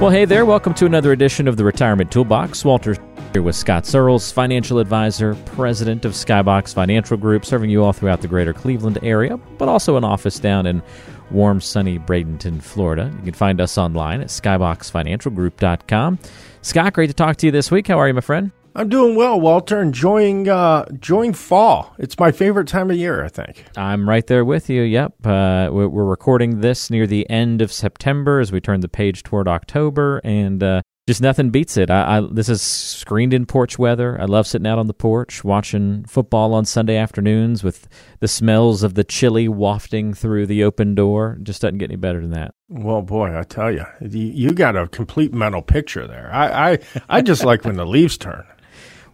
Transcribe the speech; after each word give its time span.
Well, 0.00 0.10
hey 0.10 0.26
there. 0.26 0.46
Welcome 0.46 0.74
to 0.74 0.86
another 0.86 1.10
edition 1.10 1.48
of 1.48 1.56
the 1.56 1.64
Retirement 1.64 2.12
Toolbox. 2.12 2.64
Walter 2.64 2.94
here 3.32 3.42
with 3.42 3.56
Scott 3.56 3.84
Searles, 3.84 4.30
financial 4.30 4.78
advisor, 4.78 5.34
president 5.44 6.04
of 6.04 6.12
Skybox 6.12 6.72
Financial 6.72 7.16
Group, 7.16 7.44
serving 7.44 7.68
you 7.68 7.82
all 7.82 7.92
throughout 7.92 8.20
the 8.20 8.28
greater 8.28 8.52
Cleveland 8.52 9.00
area, 9.02 9.36
but 9.36 9.68
also 9.68 9.96
an 9.96 10.04
office 10.04 10.38
down 10.38 10.66
in 10.66 10.84
warm, 11.32 11.60
sunny 11.60 11.98
Bradenton, 11.98 12.62
Florida. 12.62 13.12
You 13.16 13.24
can 13.24 13.34
find 13.34 13.60
us 13.60 13.76
online 13.76 14.20
at 14.20 14.28
skyboxfinancialgroup.com. 14.28 16.18
Scott, 16.62 16.92
great 16.92 17.08
to 17.08 17.14
talk 17.14 17.36
to 17.38 17.46
you 17.46 17.50
this 17.50 17.72
week. 17.72 17.88
How 17.88 17.98
are 17.98 18.06
you, 18.06 18.14
my 18.14 18.20
friend? 18.20 18.52
I'm 18.78 18.88
doing 18.88 19.16
well, 19.16 19.40
Walter. 19.40 19.82
Enjoying 19.82 20.48
uh, 20.48 20.86
enjoying 20.88 21.32
fall. 21.32 21.96
It's 21.98 22.16
my 22.16 22.30
favorite 22.30 22.68
time 22.68 22.92
of 22.92 22.96
year. 22.96 23.24
I 23.24 23.28
think 23.28 23.64
I'm 23.76 24.08
right 24.08 24.24
there 24.24 24.44
with 24.44 24.70
you. 24.70 24.82
Yep, 24.82 25.26
uh, 25.26 25.68
we're, 25.72 25.88
recording 25.88 26.60
this 26.60 26.88
near 26.88 27.04
the 27.04 27.28
end 27.28 27.60
of 27.60 27.72
September 27.72 28.38
as 28.38 28.52
we 28.52 28.60
turn 28.60 28.78
the 28.78 28.88
page 28.88 29.24
toward 29.24 29.48
October, 29.48 30.20
and 30.22 30.62
uh, 30.62 30.82
just 31.08 31.20
nothing 31.20 31.50
beats 31.50 31.76
it. 31.76 31.90
I, 31.90 32.18
I, 32.18 32.28
this 32.30 32.48
is 32.48 32.62
screened 32.62 33.34
in 33.34 33.46
porch 33.46 33.80
weather. 33.80 34.16
I 34.20 34.26
love 34.26 34.46
sitting 34.46 34.68
out 34.68 34.78
on 34.78 34.86
the 34.86 34.94
porch 34.94 35.42
watching 35.42 36.04
football 36.04 36.54
on 36.54 36.64
Sunday 36.64 36.96
afternoons 36.96 37.64
with 37.64 37.88
the 38.20 38.28
smells 38.28 38.84
of 38.84 38.94
the 38.94 39.02
chili 39.02 39.48
wafting 39.48 40.14
through 40.14 40.46
the 40.46 40.62
open 40.62 40.94
door. 40.94 41.36
It 41.40 41.42
just 41.42 41.62
doesn't 41.62 41.78
get 41.78 41.90
any 41.90 41.96
better 41.96 42.20
than 42.20 42.30
that. 42.30 42.54
Well, 42.68 43.02
boy, 43.02 43.36
I 43.36 43.42
tell 43.42 43.72
you, 43.72 43.86
you 44.00 44.52
got 44.52 44.76
a 44.76 44.86
complete 44.86 45.34
mental 45.34 45.62
picture 45.62 46.06
there. 46.06 46.30
I 46.32 46.74
I, 46.74 46.78
I 47.08 47.22
just 47.22 47.44
like 47.44 47.64
when 47.64 47.74
the 47.74 47.84
leaves 47.84 48.16
turn. 48.16 48.44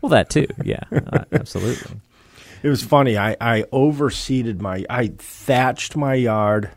Well, 0.05 0.11
that 0.11 0.29
too. 0.29 0.47
Yeah, 0.63 0.81
uh, 0.93 1.25
absolutely. 1.33 1.99
It 2.63 2.69
was 2.69 2.83
funny. 2.83 3.17
I 3.17 3.39
I 3.41 3.63
overseeded 3.73 4.61
my 4.61 4.85
I 4.91 5.15
thatched 5.17 5.97
my 5.97 6.13
yard 6.13 6.71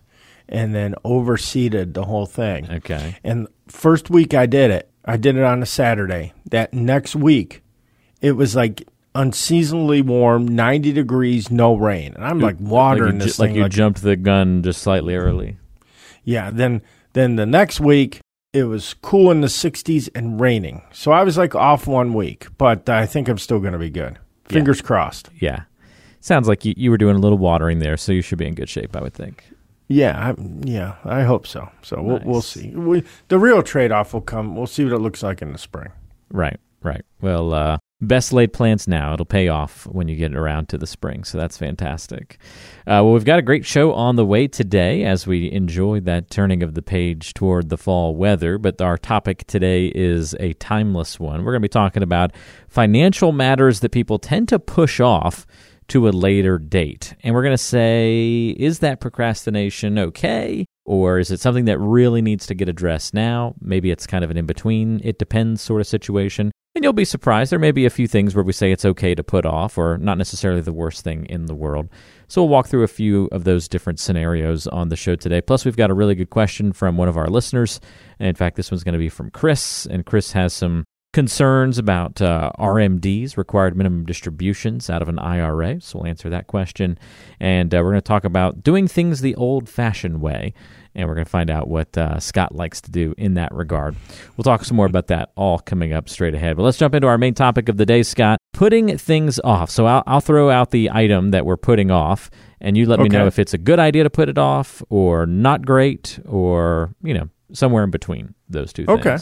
and 0.48 0.74
then 0.74 0.96
overseeded 1.04 1.94
the 1.94 2.06
whole 2.06 2.26
thing. 2.26 2.72
Okay. 2.72 3.18
And 3.26 3.50
first 3.68 4.10
week 4.10 4.34
I 4.34 4.46
did 4.46 4.72
it, 4.72 4.90
I 5.04 5.18
did 5.18 5.36
it 5.36 5.44
on 5.44 5.62
a 5.62 5.66
Saturday. 5.66 6.32
That 6.52 6.74
next 6.74 7.18
week, 7.18 7.64
it 8.22 8.32
was 8.32 8.56
like 8.56 8.88
unseasonably 9.14 10.02
warm, 10.02 10.48
90 10.48 10.94
degrees, 10.94 11.52
no 11.52 11.76
rain. 11.76 12.14
And 12.16 12.24
I'm 12.24 12.40
like 12.40 12.56
watering 12.62 13.20
like 13.20 13.24
this 13.24 13.40
like 13.40 13.50
thing. 13.50 13.56
You 13.58 13.64
like 13.64 13.74
you 13.74 13.76
jumped 13.76 14.04
the 14.04 14.16
gun 14.16 14.64
just 14.64 14.82
slightly 14.82 15.16
early. 15.16 15.58
Yeah. 16.24 16.50
Then, 16.50 16.82
then 17.12 17.36
the 17.36 17.46
next 17.46 17.82
week, 17.82 18.22
it 18.54 18.64
was 18.64 18.94
cool 18.96 19.32
in 19.32 19.42
the 19.42 19.48
60s 19.48 20.10
and 20.16 20.40
raining. 20.40 20.82
So 20.92 21.12
I 21.12 21.24
was 21.24 21.38
like 21.38 21.56
off 21.56 21.88
one 21.88 22.14
week, 22.14 22.48
but 22.58 22.90
I 22.90 23.06
think 23.06 23.28
I'm 23.28 23.38
still 23.38 23.60
going 23.60 23.74
to 23.74 23.80
be 23.80 23.90
good. 23.90 24.18
Fingers 24.46 24.80
yeah. 24.80 24.88
crossed. 24.88 25.30
Yeah. 25.40 25.64
Sounds 26.20 26.48
like 26.48 26.66
you, 26.66 26.74
you 26.76 26.90
were 26.90 26.98
doing 26.98 27.16
a 27.16 27.20
little 27.20 27.38
watering 27.38 27.80
there, 27.80 27.98
so 27.98 28.12
you 28.12 28.22
should 28.22 28.38
be 28.38 28.48
in 28.48 28.56
good 28.56 28.70
shape, 28.70 28.96
I 28.96 29.02
would 29.02 29.14
think. 29.14 29.44
Yeah, 29.88 30.32
I, 30.32 30.42
yeah, 30.66 30.96
I 31.06 31.24
hope 31.24 31.48
so. 31.48 31.70
So 31.82 31.98
nice. 31.98 32.06
we'll 32.06 32.22
we'll 32.26 32.42
see. 32.42 32.72
We, 32.72 33.04
the 33.30 33.40
real 33.40 33.64
trade 33.64 33.92
off 33.92 34.14
will 34.14 34.22
come. 34.22 34.56
We'll 34.56 34.68
see 34.68 34.84
what 34.84 34.92
it 34.92 35.00
looks 35.00 35.24
like 35.24 35.42
in 35.42 35.54
the 35.54 35.58
spring. 35.58 35.94
Right, 36.30 36.60
right. 36.84 37.06
Well, 37.22 37.54
uh, 37.54 37.78
best 38.00 38.32
laid 38.32 38.54
plans 38.54 38.88
now. 38.88 39.14
It'll 39.14 39.26
pay 39.26 39.48
off 39.48 39.86
when 39.88 40.08
you 40.08 40.16
get 40.16 40.36
around 40.36 40.70
to 40.70 40.78
the 40.78 40.88
spring. 40.88 41.24
So 41.24 41.38
that's 41.38 41.58
fantastic. 41.58 42.38
Uh, 42.82 43.02
well, 43.02 43.14
we've 43.14 43.26
got 43.26 43.40
a 43.40 43.44
great 43.44 43.66
show 43.66 43.94
on 43.94 44.16
the 44.16 44.26
way 44.26 44.48
today 44.48 45.04
as 45.04 45.26
we 45.26 45.52
enjoy 45.52 46.00
that 46.02 46.30
turning 46.30 46.62
of 46.62 46.76
the 46.76 46.82
page 46.82 47.34
toward 47.34 47.70
the 47.70 47.78
fall 47.78 48.16
weather. 48.16 48.58
But 48.58 48.82
our 48.82 48.98
topic 48.98 49.48
today 49.48 49.88
is 49.88 50.36
a 50.40 50.54
timeless 50.54 51.20
one. 51.20 51.44
We're 51.44 51.54
going 51.54 51.62
to 51.62 51.68
be 51.68 51.70
talking 51.70 52.04
about 52.04 52.32
financial 52.68 53.32
matters 53.32 53.80
that 53.80 53.92
people 53.92 54.20
tend 54.20 54.50
to 54.50 54.60
push 54.60 55.00
off 55.00 55.46
to 55.90 56.08
a 56.08 56.12
later 56.12 56.58
date. 56.58 57.16
And 57.24 57.34
we're 57.34 57.44
going 57.44 57.54
to 57.54 57.58
say, 57.58 58.56
is 58.58 58.80
that 58.80 59.00
procrastination 59.00 59.98
okay? 59.98 60.66
Or 60.86 61.20
is 61.20 61.32
it 61.32 61.40
something 61.40 61.66
that 61.66 61.80
really 61.80 62.22
needs 62.22 62.46
to 62.48 62.54
get 62.54 62.70
addressed 62.70 63.14
now? 63.14 63.56
Maybe 63.62 63.90
it's 63.92 64.08
kind 64.08 64.24
of 64.24 64.32
an 64.32 64.38
in 64.38 64.46
between, 64.46 65.02
it 65.04 65.18
depends 65.18 65.62
sort 65.62 65.82
of 65.82 65.88
situation. 65.88 66.52
And 66.78 66.84
you'll 66.84 66.94
be 66.94 67.06
surprised. 67.06 67.52
There 67.52 67.58
may 67.58 67.72
be 67.72 67.88
a 67.88 67.90
few 67.90 68.08
things 68.08 68.36
where 68.36 68.44
we 68.44 68.54
say 68.54 68.72
it's 68.72 68.86
okay 68.86 69.16
to 69.16 69.24
put 69.24 69.48
off, 69.48 69.80
or 69.80 69.98
not 69.98 70.20
necessarily 70.20 70.62
the 70.62 70.72
worst 70.72 71.04
thing 71.04 71.26
in 71.26 71.48
the 71.48 71.56
world. 71.56 71.90
So 72.28 72.44
we'll 72.44 72.50
walk 72.50 72.68
through 72.68 72.84
a 72.84 72.88
few 72.88 73.28
of 73.32 73.46
those 73.46 73.68
different 73.68 74.00
scenarios 74.00 74.68
on 74.68 74.90
the 74.90 74.96
show 74.96 75.16
today. 75.16 75.42
Plus, 75.42 75.66
we've 75.66 75.76
got 75.76 75.90
a 75.90 75.96
really 75.96 76.14
good 76.14 76.30
question 76.30 76.72
from 76.74 76.96
one 76.96 77.08
of 77.08 77.18
our 77.18 77.30
listeners. 77.30 77.82
And 78.20 78.30
in 78.30 78.36
fact, 78.36 78.58
this 78.58 78.70
one's 78.70 78.84
going 78.84 78.94
to 78.94 79.00
be 79.00 79.10
from 79.10 79.32
Chris. 79.32 79.88
And 79.88 80.06
Chris 80.06 80.34
has 80.34 80.54
some 80.54 80.86
concerns 81.14 81.80
about 81.80 82.22
uh, 82.22 82.52
RMDs, 82.60 83.38
required 83.38 83.76
minimum 83.76 84.06
distributions 84.06 84.88
out 84.88 85.02
of 85.02 85.10
an 85.10 85.18
IRA. 85.18 85.82
So 85.82 85.98
we'll 85.98 86.10
answer 86.10 86.30
that 86.30 86.46
question. 86.46 87.00
And 87.40 87.74
uh, 87.74 87.78
we're 87.78 87.90
going 87.90 87.96
to 87.96 88.02
talk 88.02 88.24
about 88.24 88.62
doing 88.62 88.88
things 88.88 89.22
the 89.22 89.34
old 89.34 89.68
fashioned 89.68 90.22
way. 90.22 90.54
And 90.98 91.08
we're 91.08 91.14
going 91.14 91.26
to 91.26 91.32
find 91.32 91.50
out 91.52 91.68
what 91.68 91.96
uh, 91.96 92.20
Scott 92.20 92.56
likes 92.56 92.82
to 92.82 92.92
do 92.92 93.14
in 93.18 93.36
that 93.36 93.54
regard. 93.54 93.96
We'll 94.36 94.44
talk 94.44 94.66
some 94.66 94.76
more 94.76 94.88
about 94.88 95.08
that 95.08 95.32
all 95.36 95.60
coming 95.60 95.94
up 95.94 96.10
straight 96.10 96.34
ahead. 96.34 96.58
But 96.58 96.64
let's 96.64 96.78
jump 96.78 96.96
into 96.96 97.08
our 97.08 97.20
main 97.20 97.36
topic 97.36 97.70
of 97.70 97.78
the 97.78 97.86
day, 97.86 98.02
Scott 98.02 98.40
putting 98.58 98.98
things 98.98 99.40
off. 99.44 99.70
So 99.70 99.86
I'll, 99.86 100.04
I'll 100.08 100.20
throw 100.22 100.50
out 100.50 100.72
the 100.72 100.90
item 100.92 101.30
that 101.32 101.46
we're 101.46 101.58
putting 101.58 101.92
off, 101.92 102.32
and 102.60 102.76
you 102.76 102.88
let 102.88 103.00
okay. 103.00 103.10
me 103.10 103.16
know 103.16 103.28
if 103.28 103.38
it's 103.38 103.54
a 103.54 103.60
good 103.60 103.78
idea 103.78 104.04
to 104.04 104.10
put 104.10 104.28
it 104.28 104.40
off 104.40 104.82
or 104.90 105.28
not 105.28 105.64
great 105.64 106.20
or, 106.26 106.96
you 107.04 107.14
know, 107.14 107.30
somewhere 107.54 107.84
in 107.84 107.92
between 107.92 108.34
those 108.50 108.74
two 108.74 108.88
things. 108.88 109.00
Okay. 109.00 109.18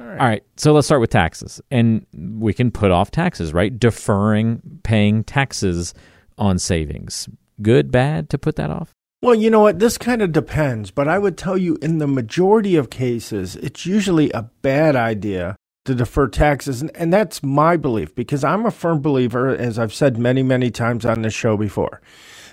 All 0.00 0.06
right. 0.06 0.20
All 0.20 0.26
right. 0.26 0.42
So 0.56 0.72
let's 0.72 0.88
start 0.88 1.00
with 1.00 1.10
taxes. 1.10 1.60
And 1.70 2.04
we 2.12 2.52
can 2.52 2.72
put 2.72 2.90
off 2.90 3.12
taxes, 3.12 3.52
right? 3.54 3.78
Deferring 3.78 4.80
paying 4.82 5.22
taxes 5.22 5.94
on 6.36 6.58
savings. 6.58 7.28
Good, 7.62 7.92
bad 7.92 8.28
to 8.30 8.38
put 8.38 8.56
that 8.56 8.70
off? 8.70 8.90
Well, 9.24 9.34
you 9.34 9.48
know 9.48 9.60
what? 9.60 9.78
This 9.78 9.96
kind 9.96 10.20
of 10.20 10.32
depends, 10.32 10.90
but 10.90 11.08
I 11.08 11.18
would 11.18 11.38
tell 11.38 11.56
you 11.56 11.78
in 11.80 11.96
the 11.96 12.06
majority 12.06 12.76
of 12.76 12.90
cases, 12.90 13.56
it's 13.56 13.86
usually 13.86 14.30
a 14.32 14.50
bad 14.60 14.96
idea 14.96 15.56
to 15.86 15.94
defer 15.94 16.28
taxes. 16.28 16.82
And, 16.82 17.10
that's 17.10 17.42
my 17.42 17.78
belief 17.78 18.14
because 18.14 18.44
I'm 18.44 18.66
a 18.66 18.70
firm 18.70 19.00
believer, 19.00 19.48
as 19.48 19.78
I've 19.78 19.94
said 19.94 20.18
many, 20.18 20.42
many 20.42 20.70
times 20.70 21.06
on 21.06 21.22
this 21.22 21.32
show 21.32 21.56
before, 21.56 22.02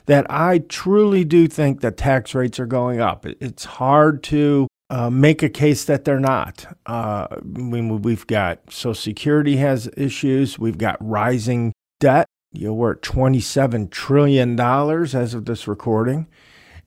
that 0.05 0.25
I 0.29 0.59
truly 0.59 1.25
do 1.25 1.49
think 1.49 1.81
that 1.81 1.97
tax 1.97 2.33
rates 2.33 2.57
are 2.57 2.65
going 2.65 3.01
up. 3.01 3.25
It's 3.25 3.65
hard 3.65 4.23
to 4.23 4.69
uh, 4.89 5.09
make 5.09 5.43
a 5.43 5.49
case 5.49 5.83
that 5.83 6.05
they're 6.05 6.21
not. 6.21 6.73
Uh, 6.85 7.27
I 7.31 7.39
mean, 7.43 8.01
we've 8.01 8.27
got 8.27 8.71
Social 8.71 8.95
Security 8.95 9.57
has 9.57 9.89
issues. 9.97 10.57
We've 10.57 10.77
got 10.77 10.95
rising 11.01 11.73
debt. 11.99 12.27
You 12.53 12.67
know, 12.67 12.73
we're 12.75 12.93
at 12.93 13.01
twenty-seven 13.01 13.89
trillion 13.89 14.55
dollars 14.55 15.15
as 15.15 15.33
of 15.33 15.45
this 15.45 15.67
recording, 15.67 16.27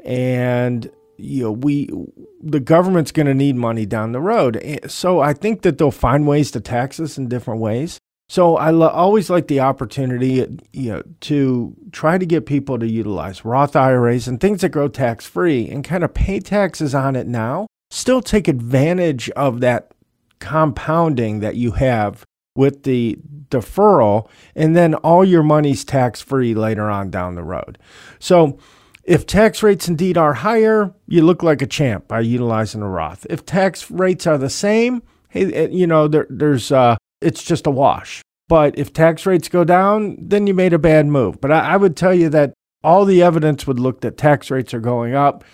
and 0.04 0.91
you 1.16 1.44
know 1.44 1.53
we 1.53 1.91
the 2.41 2.60
government's 2.60 3.12
going 3.12 3.26
to 3.26 3.34
need 3.34 3.56
money 3.56 3.87
down 3.87 4.12
the 4.12 4.20
road. 4.20 4.59
Eh, 4.62 4.81
so 4.87 5.20
I 5.20 5.32
think 5.32 5.62
that 5.62 5.78
they'll 5.78 5.91
find 5.91 6.26
ways 6.26 6.50
to 6.53 6.60
tax 6.60 7.00
us 7.00 7.16
in 7.16 7.28
different 7.28 7.60
ways. 7.60 7.98
So 8.28 8.56
I 8.56 8.70
lo- 8.70 8.88
always 8.88 9.28
like 9.28 9.48
the 9.48 9.60
opportunity, 9.60 10.47
you 10.72 10.92
know, 10.92 11.03
to 11.22 11.75
try 11.92 12.19
to 12.19 12.25
get 12.25 12.47
people 12.47 12.78
to 12.78 12.91
utilize 12.91 13.44
Roth 13.44 13.76
IRAs 13.76 14.26
and 14.26 14.41
things 14.41 14.62
that 14.62 14.70
grow 14.70 14.88
tax 14.88 15.26
free 15.26 15.69
and 15.69 15.84
kind 15.84 16.04
of 16.04 16.15
pay 16.15 16.41
taxes 16.41 16.94
on 16.94 17.16
it 17.16 17.26
now 17.26 17.66
still 17.91 18.21
take 18.21 18.48
advantage 18.48 19.31
of 19.31 19.60
that 19.60 19.92
compounding 20.41 21.41
that 21.41 21.57
you 21.57 21.72
have 21.72 22.24
with 22.57 22.84
the 22.84 23.18
deferral, 23.50 24.28
and 24.54 24.77
then 24.77 24.95
all 24.95 25.24
your 25.24 25.42
money's 25.42 25.84
tax 25.84 26.21
free 26.21 26.54
later 26.54 26.89
on 26.89 27.10
down 27.10 27.34
the 27.34 27.42
road. 27.42 27.78
So, 28.18 28.59
if 29.04 29.27
tax 29.27 29.62
rates 29.62 29.89
indeed 29.89 30.16
are 30.16 30.34
higher, 30.34 30.95
you 31.06 31.22
look 31.22 31.42
like 31.42 31.62
a 31.62 31.66
champ 31.66 32.09
by 32.09 32.21
utilizing 32.21 32.83
a 32.83 32.89
Roth. 32.89 33.27
If 33.28 33.45
tax 33.45 33.91
rates 33.91 34.27
are 34.27 34.39
the 34.39 34.51
same, 34.51 35.03
hey, 35.28 35.53
eh, 35.53 35.68
you 35.71 35.86
know 35.86 36.09
there, 36.09 36.27
there's 36.30 36.72
uh, 36.72 36.97
it's 37.21 37.42
just 37.42 37.66
a 37.66 37.71
wash. 37.71 38.22
But 38.48 38.78
if 38.78 38.92
tax 38.92 39.27
rates 39.27 39.48
go 39.48 39.65
down, 39.65 40.16
then 40.21 40.47
you 40.47 40.54
made 40.54 40.72
a 40.72 40.78
bad 40.78 41.06
move. 41.06 41.41
But 41.41 41.53
I, 41.53 41.72
I 41.72 41.77
would 41.77 41.97
tell 41.97 42.15
you 42.15 42.28
that 42.30 42.53
all 42.83 43.04
the 43.04 43.22
evidence 43.22 43.66
would 43.66 43.80
look 43.80 44.03
that 44.03 44.18
tax 44.18 44.51
rates 44.51 44.74
are 44.74 44.80
going 44.80 45.15
up. 45.15 45.45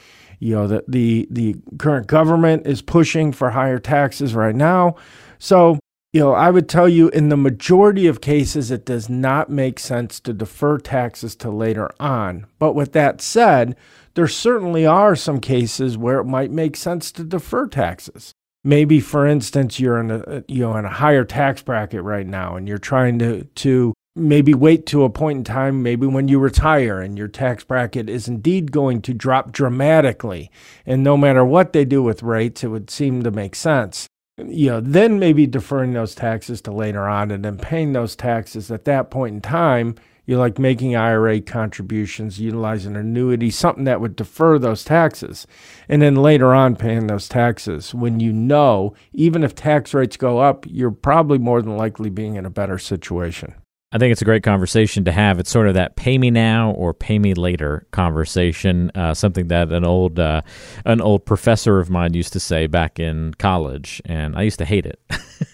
You 0.40 0.54
know, 0.54 0.66
the, 0.66 0.84
the, 0.88 1.28
the 1.30 1.56
current 1.78 2.06
government 2.06 2.66
is 2.66 2.82
pushing 2.82 3.30
for 3.30 3.50
higher 3.50 3.78
taxes 3.78 4.34
right 4.34 4.54
now. 4.54 4.96
So, 5.38 5.78
you 6.12 6.20
know, 6.20 6.32
I 6.32 6.50
would 6.50 6.68
tell 6.68 6.88
you 6.88 7.08
in 7.10 7.28
the 7.28 7.36
majority 7.36 8.06
of 8.06 8.20
cases, 8.20 8.70
it 8.70 8.84
does 8.84 9.08
not 9.08 9.48
make 9.48 9.78
sense 9.78 10.18
to 10.20 10.32
defer 10.32 10.78
taxes 10.78 11.36
to 11.36 11.50
later 11.50 11.90
on. 12.00 12.46
But 12.58 12.74
with 12.74 12.92
that 12.92 13.20
said, 13.20 13.76
there 14.14 14.26
certainly 14.26 14.84
are 14.84 15.14
some 15.14 15.40
cases 15.40 15.96
where 15.96 16.18
it 16.18 16.24
might 16.24 16.50
make 16.50 16.76
sense 16.76 17.12
to 17.12 17.24
defer 17.24 17.66
taxes. 17.68 18.34
maybe 18.64 19.00
for 19.00 19.26
instance 19.26 19.80
you're 19.80 19.98
in 19.98 20.10
a 20.10 20.44
you 20.46 20.60
know 20.60 20.76
in 20.76 20.84
a 20.84 20.90
higher 20.90 21.24
tax 21.24 21.62
bracket 21.62 22.02
right 22.02 22.26
now 22.26 22.56
and 22.56 22.68
you're 22.68 22.76
trying 22.78 23.18
to 23.18 23.44
to 23.54 23.94
maybe 24.14 24.52
wait 24.52 24.84
to 24.84 25.04
a 25.04 25.08
point 25.08 25.38
in 25.38 25.44
time 25.44 25.82
maybe 25.82 26.06
when 26.06 26.28
you 26.28 26.38
retire 26.38 27.00
and 27.00 27.16
your 27.16 27.28
tax 27.28 27.64
bracket 27.64 28.08
is 28.10 28.28
indeed 28.28 28.70
going 28.70 29.00
to 29.00 29.14
drop 29.14 29.50
dramatically 29.50 30.50
and 30.84 31.02
no 31.02 31.16
matter 31.16 31.44
what 31.44 31.72
they 31.72 31.84
do 31.86 32.02
with 32.02 32.22
rates 32.22 32.62
it 32.62 32.68
would 32.68 32.90
seem 32.90 33.22
to 33.22 33.30
make 33.30 33.54
sense 33.54 34.06
you 34.46 34.68
know 34.68 34.80
then 34.80 35.18
maybe 35.18 35.46
deferring 35.46 35.92
those 35.92 36.14
taxes 36.14 36.60
to 36.60 36.72
later 36.72 37.08
on 37.08 37.30
and 37.30 37.44
then 37.44 37.56
paying 37.56 37.92
those 37.92 38.16
taxes 38.16 38.70
at 38.70 38.84
that 38.84 39.10
point 39.10 39.34
in 39.34 39.40
time 39.40 39.94
you're 40.30 40.38
like 40.38 40.60
making 40.60 40.94
IRA 40.94 41.40
contributions, 41.40 42.38
utilizing 42.38 42.94
annuity, 42.94 43.50
something 43.50 43.82
that 43.82 44.00
would 44.00 44.14
defer 44.14 44.60
those 44.60 44.84
taxes. 44.84 45.44
And 45.88 46.00
then 46.00 46.14
later 46.14 46.54
on, 46.54 46.76
paying 46.76 47.08
those 47.08 47.28
taxes 47.28 47.92
when 47.92 48.20
you 48.20 48.32
know, 48.32 48.94
even 49.12 49.42
if 49.42 49.56
tax 49.56 49.92
rates 49.92 50.16
go 50.16 50.38
up, 50.38 50.66
you're 50.68 50.92
probably 50.92 51.38
more 51.38 51.60
than 51.60 51.76
likely 51.76 52.10
being 52.10 52.36
in 52.36 52.46
a 52.46 52.50
better 52.50 52.78
situation. 52.78 53.54
I 53.92 53.98
think 53.98 54.12
it's 54.12 54.22
a 54.22 54.24
great 54.24 54.44
conversation 54.44 55.04
to 55.06 55.12
have. 55.12 55.40
It's 55.40 55.50
sort 55.50 55.66
of 55.66 55.74
that 55.74 55.96
"pay 55.96 56.16
me 56.16 56.30
now" 56.30 56.70
or 56.72 56.94
"pay 56.94 57.18
me 57.18 57.34
later" 57.34 57.88
conversation. 57.90 58.92
Uh, 58.94 59.14
something 59.14 59.48
that 59.48 59.72
an 59.72 59.84
old 59.84 60.20
uh, 60.20 60.42
an 60.84 61.00
old 61.00 61.26
professor 61.26 61.80
of 61.80 61.90
mine 61.90 62.14
used 62.14 62.32
to 62.34 62.40
say 62.40 62.68
back 62.68 63.00
in 63.00 63.34
college, 63.34 64.00
and 64.04 64.36
I 64.36 64.42
used 64.42 64.58
to 64.58 64.64
hate 64.64 64.86
it. 64.86 65.00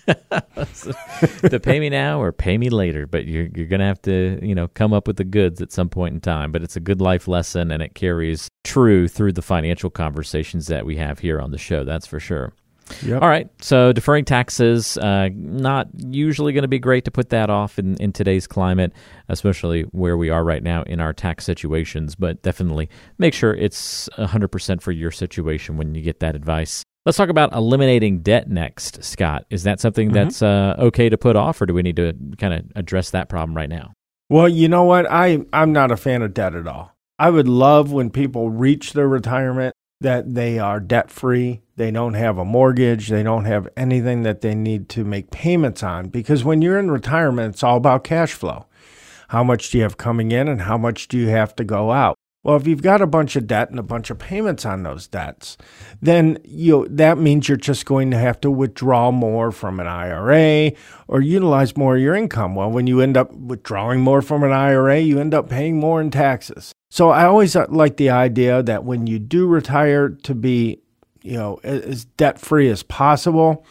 to 1.48 1.58
pay 1.58 1.80
me 1.80 1.88
now 1.88 2.20
or 2.20 2.30
pay 2.30 2.58
me 2.58 2.68
later, 2.68 3.06
but 3.06 3.24
you're 3.24 3.48
you're 3.54 3.66
gonna 3.66 3.86
have 3.86 4.02
to 4.02 4.38
you 4.42 4.54
know 4.54 4.68
come 4.68 4.92
up 4.92 5.06
with 5.06 5.16
the 5.16 5.24
goods 5.24 5.62
at 5.62 5.72
some 5.72 5.88
point 5.88 6.12
in 6.12 6.20
time. 6.20 6.52
But 6.52 6.62
it's 6.62 6.76
a 6.76 6.80
good 6.80 7.00
life 7.00 7.26
lesson, 7.26 7.70
and 7.70 7.82
it 7.82 7.94
carries 7.94 8.50
true 8.64 9.08
through 9.08 9.32
the 9.32 9.40
financial 9.40 9.88
conversations 9.88 10.66
that 10.66 10.84
we 10.84 10.96
have 10.96 11.20
here 11.20 11.40
on 11.40 11.52
the 11.52 11.58
show. 11.58 11.84
That's 11.84 12.06
for 12.06 12.20
sure. 12.20 12.52
Yep. 13.02 13.22
All 13.22 13.28
right. 13.28 13.48
So 13.62 13.92
deferring 13.92 14.24
taxes, 14.24 14.96
uh, 14.98 15.30
not 15.34 15.88
usually 15.96 16.52
going 16.52 16.62
to 16.62 16.68
be 16.68 16.78
great 16.78 17.04
to 17.06 17.10
put 17.10 17.30
that 17.30 17.50
off 17.50 17.78
in, 17.78 17.96
in 17.96 18.12
today's 18.12 18.46
climate, 18.46 18.92
especially 19.28 19.82
where 19.92 20.16
we 20.16 20.30
are 20.30 20.44
right 20.44 20.62
now 20.62 20.82
in 20.84 21.00
our 21.00 21.12
tax 21.12 21.44
situations. 21.44 22.14
But 22.14 22.42
definitely 22.42 22.88
make 23.18 23.34
sure 23.34 23.54
it's 23.54 24.08
100% 24.18 24.80
for 24.82 24.92
your 24.92 25.10
situation 25.10 25.76
when 25.76 25.94
you 25.94 26.02
get 26.02 26.20
that 26.20 26.36
advice. 26.36 26.82
Let's 27.04 27.18
talk 27.18 27.28
about 27.28 27.52
eliminating 27.52 28.20
debt 28.20 28.48
next, 28.48 29.02
Scott. 29.04 29.46
Is 29.50 29.62
that 29.62 29.80
something 29.80 30.08
mm-hmm. 30.08 30.14
that's 30.14 30.42
uh, 30.42 30.74
okay 30.78 31.08
to 31.08 31.16
put 31.16 31.36
off, 31.36 31.60
or 31.60 31.66
do 31.66 31.74
we 31.74 31.82
need 31.82 31.96
to 31.96 32.14
kind 32.38 32.52
of 32.54 32.64
address 32.74 33.10
that 33.10 33.28
problem 33.28 33.56
right 33.56 33.68
now? 33.68 33.92
Well, 34.28 34.48
you 34.48 34.68
know 34.68 34.82
what? 34.82 35.06
I, 35.08 35.44
I'm 35.52 35.72
not 35.72 35.92
a 35.92 35.96
fan 35.96 36.22
of 36.22 36.34
debt 36.34 36.56
at 36.56 36.66
all. 36.66 36.96
I 37.18 37.30
would 37.30 37.46
love 37.46 37.92
when 37.92 38.10
people 38.10 38.50
reach 38.50 38.92
their 38.92 39.08
retirement 39.08 39.74
that 40.00 40.34
they 40.34 40.58
are 40.58 40.80
debt 40.80 41.10
free. 41.10 41.62
They 41.76 41.90
don't 41.90 42.14
have 42.14 42.38
a 42.38 42.44
mortgage. 42.44 43.08
They 43.08 43.22
don't 43.22 43.44
have 43.44 43.68
anything 43.76 44.22
that 44.22 44.40
they 44.40 44.54
need 44.54 44.88
to 44.90 45.04
make 45.04 45.30
payments 45.30 45.82
on. 45.82 46.08
Because 46.08 46.44
when 46.44 46.62
you're 46.62 46.78
in 46.78 46.90
retirement, 46.90 47.54
it's 47.54 47.62
all 47.62 47.76
about 47.76 48.04
cash 48.04 48.32
flow. 48.32 48.66
How 49.28 49.42
much 49.42 49.70
do 49.70 49.78
you 49.78 49.82
have 49.82 49.96
coming 49.96 50.32
in 50.32 50.48
and 50.48 50.62
how 50.62 50.78
much 50.78 51.08
do 51.08 51.18
you 51.18 51.28
have 51.28 51.54
to 51.56 51.64
go 51.64 51.90
out? 51.90 52.16
Well, 52.46 52.54
if 52.54 52.64
you've 52.68 52.80
got 52.80 53.02
a 53.02 53.08
bunch 53.08 53.34
of 53.34 53.48
debt 53.48 53.70
and 53.70 53.78
a 53.80 53.82
bunch 53.82 54.08
of 54.08 54.20
payments 54.20 54.64
on 54.64 54.84
those 54.84 55.08
debts, 55.08 55.56
then 56.00 56.38
you 56.44 56.86
that 56.88 57.18
means 57.18 57.48
you're 57.48 57.56
just 57.56 57.86
going 57.86 58.12
to 58.12 58.18
have 58.18 58.40
to 58.42 58.52
withdraw 58.52 59.10
more 59.10 59.50
from 59.50 59.80
an 59.80 59.88
IRA 59.88 60.70
or 61.08 61.20
utilize 61.20 61.76
more 61.76 61.96
of 61.96 62.02
your 62.02 62.14
income. 62.14 62.54
Well, 62.54 62.70
when 62.70 62.86
you 62.86 63.00
end 63.00 63.16
up 63.16 63.32
withdrawing 63.32 64.00
more 64.00 64.22
from 64.22 64.44
an 64.44 64.52
IRA, 64.52 65.00
you 65.00 65.18
end 65.18 65.34
up 65.34 65.48
paying 65.48 65.80
more 65.80 66.00
in 66.00 66.12
taxes. 66.12 66.72
So 66.90 67.10
I 67.10 67.24
always 67.24 67.56
uh, 67.56 67.66
like 67.68 67.96
the 67.96 68.10
idea 68.10 68.62
that 68.62 68.84
when 68.84 69.06
you 69.06 69.18
do 69.18 69.46
retire 69.46 70.08
to 70.08 70.34
be, 70.34 70.80
you 71.22 71.36
know, 71.36 71.60
as 71.62 72.04
debt 72.04 72.38
free 72.38 72.68
as 72.68 72.82
possible. 72.82 73.64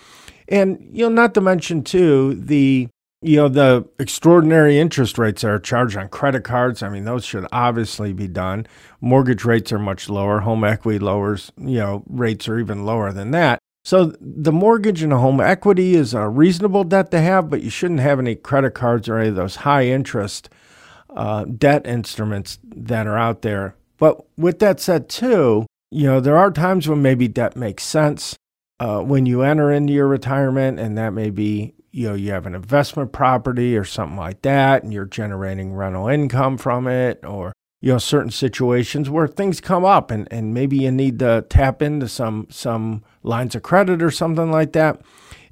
And 0.47 0.87
you 0.91 1.03
know, 1.05 1.09
not 1.09 1.33
to 1.35 1.41
mention 1.41 1.83
too 1.83 2.35
the 2.35 2.87
you 3.21 3.37
know 3.37 3.47
the 3.47 3.87
extraordinary 3.97 4.77
interest 4.77 5.17
rates 5.17 5.41
that 5.41 5.49
are 5.49 5.59
charged 5.59 5.97
on 5.97 6.09
credit 6.09 6.43
cards. 6.43 6.83
I 6.83 6.89
mean 6.89 7.05
those 7.05 7.25
should 7.25 7.47
obviously 7.51 8.13
be 8.13 8.27
done. 8.27 8.67
Mortgage 9.01 9.45
rates 9.45 9.71
are 9.71 9.79
much 9.79 10.09
lower. 10.09 10.41
Home 10.41 10.63
equity 10.63 10.99
lowers 10.99 11.51
you 11.57 11.79
know 11.79 12.03
rates 12.07 12.47
are 12.47 12.59
even 12.59 12.85
lower 12.85 13.11
than 13.11 13.31
that. 13.31 13.59
So 13.83 14.13
the 14.19 14.51
mortgage 14.51 15.01
and 15.01 15.11
the 15.11 15.17
home 15.17 15.39
equity 15.39 15.95
is 15.95 16.13
a 16.13 16.27
reasonable 16.27 16.83
debt 16.83 17.09
to 17.11 17.21
have 17.21 17.49
but 17.49 17.63
you 17.63 17.69
shouldn't 17.69 18.01
have 18.01 18.19
any 18.19 18.35
credit 18.35 18.75
cards 18.75 19.09
or 19.09 19.17
any 19.17 19.29
of 19.29 19.35
those 19.35 19.57
high 19.57 19.85
interest 19.85 20.49
uh, 21.15 21.45
debt 21.45 21.87
instruments 21.87 22.59
that 22.63 23.07
are 23.07 23.17
out 23.17 23.41
there. 23.41 23.75
But 23.97 24.23
with 24.37 24.59
that 24.59 24.79
said 24.79 25.09
too 25.09 25.65
you 25.95 26.05
know 26.05 26.19
there 26.19 26.37
are 26.37 26.51
times 26.51 26.87
when 26.87 27.01
maybe 27.01 27.27
debt 27.27 27.55
makes 27.55 27.83
sense 27.83 28.35
uh, 28.81 28.99
when 28.99 29.25
you 29.25 29.41
enter 29.41 29.71
into 29.71 29.93
your 29.93 30.07
retirement 30.07 30.77
and 30.77 30.97
that 30.97 31.13
may 31.13 31.29
be 31.29 31.73
you 31.91 32.09
know 32.09 32.15
you 32.15 32.31
have 32.31 32.45
an 32.45 32.53
investment 32.53 33.13
property 33.13 33.77
or 33.77 33.85
something 33.85 34.17
like 34.17 34.41
that 34.41 34.83
and 34.83 34.93
you're 34.93 35.05
generating 35.05 35.73
rental 35.73 36.09
income 36.09 36.57
from 36.57 36.87
it 36.87 37.23
or 37.23 37.53
you 37.79 37.93
know 37.93 37.97
certain 37.97 38.31
situations 38.31 39.09
where 39.09 39.27
things 39.27 39.61
come 39.61 39.85
up 39.85 40.11
and, 40.11 40.27
and 40.31 40.53
maybe 40.53 40.77
you 40.77 40.91
need 40.91 41.17
to 41.19 41.45
tap 41.49 41.81
into 41.81 42.09
some 42.09 42.45
some 42.49 43.01
lines 43.23 43.55
of 43.55 43.63
credit 43.63 44.03
or 44.03 44.11
something 44.11 44.51
like 44.51 44.73
that 44.73 45.01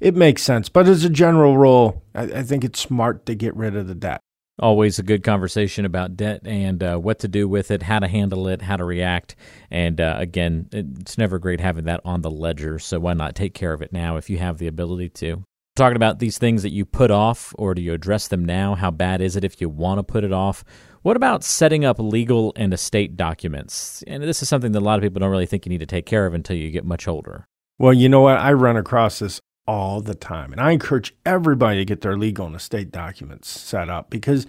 it 0.00 0.14
makes 0.14 0.42
sense. 0.42 0.68
But 0.68 0.88
as 0.88 1.04
a 1.04 1.10
general 1.10 1.56
rule 1.56 2.02
i, 2.14 2.24
I 2.24 2.42
think 2.42 2.64
it's 2.64 2.80
smart 2.80 3.24
to 3.26 3.34
get 3.34 3.56
rid 3.56 3.76
of 3.76 3.86
the 3.86 3.94
debt 3.94 4.20
always 4.58 4.98
a 4.98 5.02
good 5.02 5.22
conversation 5.22 5.84
about 5.84 6.16
debt 6.16 6.42
and 6.46 6.82
uh, 6.82 6.96
what 6.96 7.18
to 7.20 7.28
do 7.28 7.48
with 7.48 7.70
it, 7.70 7.82
how 7.82 7.98
to 7.98 8.08
handle 8.08 8.48
it, 8.48 8.62
how 8.62 8.76
to 8.76 8.84
react. 8.84 9.36
And 9.70 10.00
uh, 10.00 10.16
again, 10.18 10.68
it's 10.72 11.18
never 11.18 11.38
great 11.38 11.60
having 11.60 11.84
that 11.84 12.00
on 12.04 12.22
the 12.22 12.30
ledger. 12.30 12.78
So 12.78 13.00
why 13.00 13.14
not 13.14 13.34
take 13.34 13.54
care 13.54 13.72
of 13.72 13.82
it 13.82 13.92
now 13.92 14.16
if 14.16 14.30
you 14.30 14.38
have 14.38 14.58
the 14.58 14.66
ability 14.66 15.08
to? 15.10 15.44
talking 15.76 15.96
about 15.96 16.20
these 16.20 16.38
things 16.38 16.62
that 16.62 16.70
you 16.70 16.84
put 16.84 17.10
off 17.10 17.52
or 17.58 17.74
do 17.74 17.82
you 17.82 17.92
address 17.92 18.28
them 18.28 18.44
now? 18.44 18.74
How 18.74 18.90
bad 18.90 19.20
is 19.20 19.34
it 19.36 19.44
if 19.44 19.60
you 19.60 19.68
want 19.68 19.98
to 19.98 20.04
put 20.04 20.24
it 20.24 20.32
off? 20.32 20.64
What 21.02 21.16
about 21.16 21.44
setting 21.44 21.84
up 21.84 21.98
legal 21.98 22.52
and 22.56 22.72
estate 22.72 23.16
documents? 23.16 24.04
And 24.06 24.22
this 24.22 24.40
is 24.40 24.48
something 24.48 24.72
that 24.72 24.78
a 24.78 24.84
lot 24.84 24.98
of 24.98 25.02
people 25.02 25.20
don't 25.20 25.30
really 25.30 25.46
think 25.46 25.66
you 25.66 25.70
need 25.70 25.80
to 25.80 25.86
take 25.86 26.06
care 26.06 26.26
of 26.26 26.34
until 26.34 26.56
you 26.56 26.70
get 26.70 26.84
much 26.84 27.08
older. 27.08 27.48
Well, 27.78 27.92
you 27.92 28.08
know 28.08 28.20
what? 28.20 28.38
I 28.38 28.52
run 28.52 28.76
across 28.76 29.18
this 29.18 29.40
all 29.66 30.00
the 30.00 30.14
time. 30.14 30.52
And 30.52 30.60
I 30.60 30.72
encourage 30.72 31.14
everybody 31.24 31.78
to 31.78 31.84
get 31.84 32.00
their 32.00 32.16
legal 32.16 32.46
and 32.46 32.56
estate 32.56 32.90
documents 32.90 33.48
set 33.48 33.88
up 33.88 34.10
because 34.10 34.46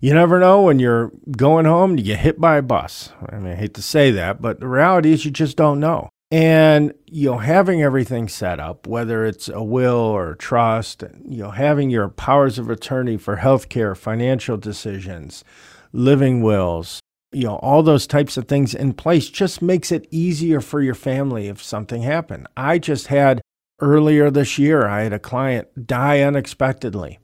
you 0.00 0.12
never 0.12 0.38
know 0.38 0.62
when 0.62 0.78
you're 0.78 1.12
going 1.36 1.64
home, 1.66 1.96
you 1.96 2.04
get 2.04 2.18
hit 2.20 2.40
by 2.40 2.56
a 2.56 2.62
bus. 2.62 3.10
I 3.30 3.36
mean, 3.36 3.52
I 3.52 3.56
hate 3.56 3.74
to 3.74 3.82
say 3.82 4.10
that, 4.12 4.42
but 4.42 4.60
the 4.60 4.68
reality 4.68 5.12
is 5.12 5.24
you 5.24 5.30
just 5.30 5.56
don't 5.56 5.80
know. 5.80 6.08
And 6.30 6.92
you 7.06 7.30
know, 7.30 7.38
having 7.38 7.82
everything 7.82 8.28
set 8.28 8.58
up, 8.58 8.86
whether 8.86 9.24
it's 9.24 9.48
a 9.48 9.62
will 9.62 9.94
or 9.94 10.32
a 10.32 10.36
trust, 10.36 11.04
you 11.24 11.42
know, 11.44 11.50
having 11.50 11.90
your 11.90 12.08
powers 12.08 12.58
of 12.58 12.70
attorney 12.70 13.16
for 13.16 13.36
healthcare, 13.36 13.96
financial 13.96 14.56
decisions, 14.56 15.44
living 15.92 16.42
wills, 16.42 17.00
you 17.32 17.44
know, 17.44 17.56
all 17.56 17.82
those 17.82 18.06
types 18.06 18.36
of 18.36 18.48
things 18.48 18.74
in 18.74 18.94
place 18.94 19.28
just 19.28 19.62
makes 19.62 19.92
it 19.92 20.08
easier 20.10 20.60
for 20.60 20.80
your 20.80 20.94
family 20.94 21.48
if 21.48 21.62
something 21.62 22.02
happened. 22.02 22.46
I 22.56 22.78
just 22.78 23.08
had 23.08 23.40
earlier 23.80 24.30
this 24.30 24.58
year, 24.58 24.86
I 24.86 25.02
had 25.02 25.12
a 25.12 25.18
client 25.18 25.86
die 25.86 26.20
unexpectedly. 26.20 27.18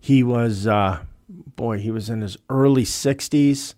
He 0.00 0.22
was, 0.22 0.66
uh, 0.66 1.00
boy, 1.28 1.78
he 1.78 1.90
was 1.90 2.08
in 2.08 2.20
his 2.20 2.36
early 2.48 2.84
60s 2.84 3.74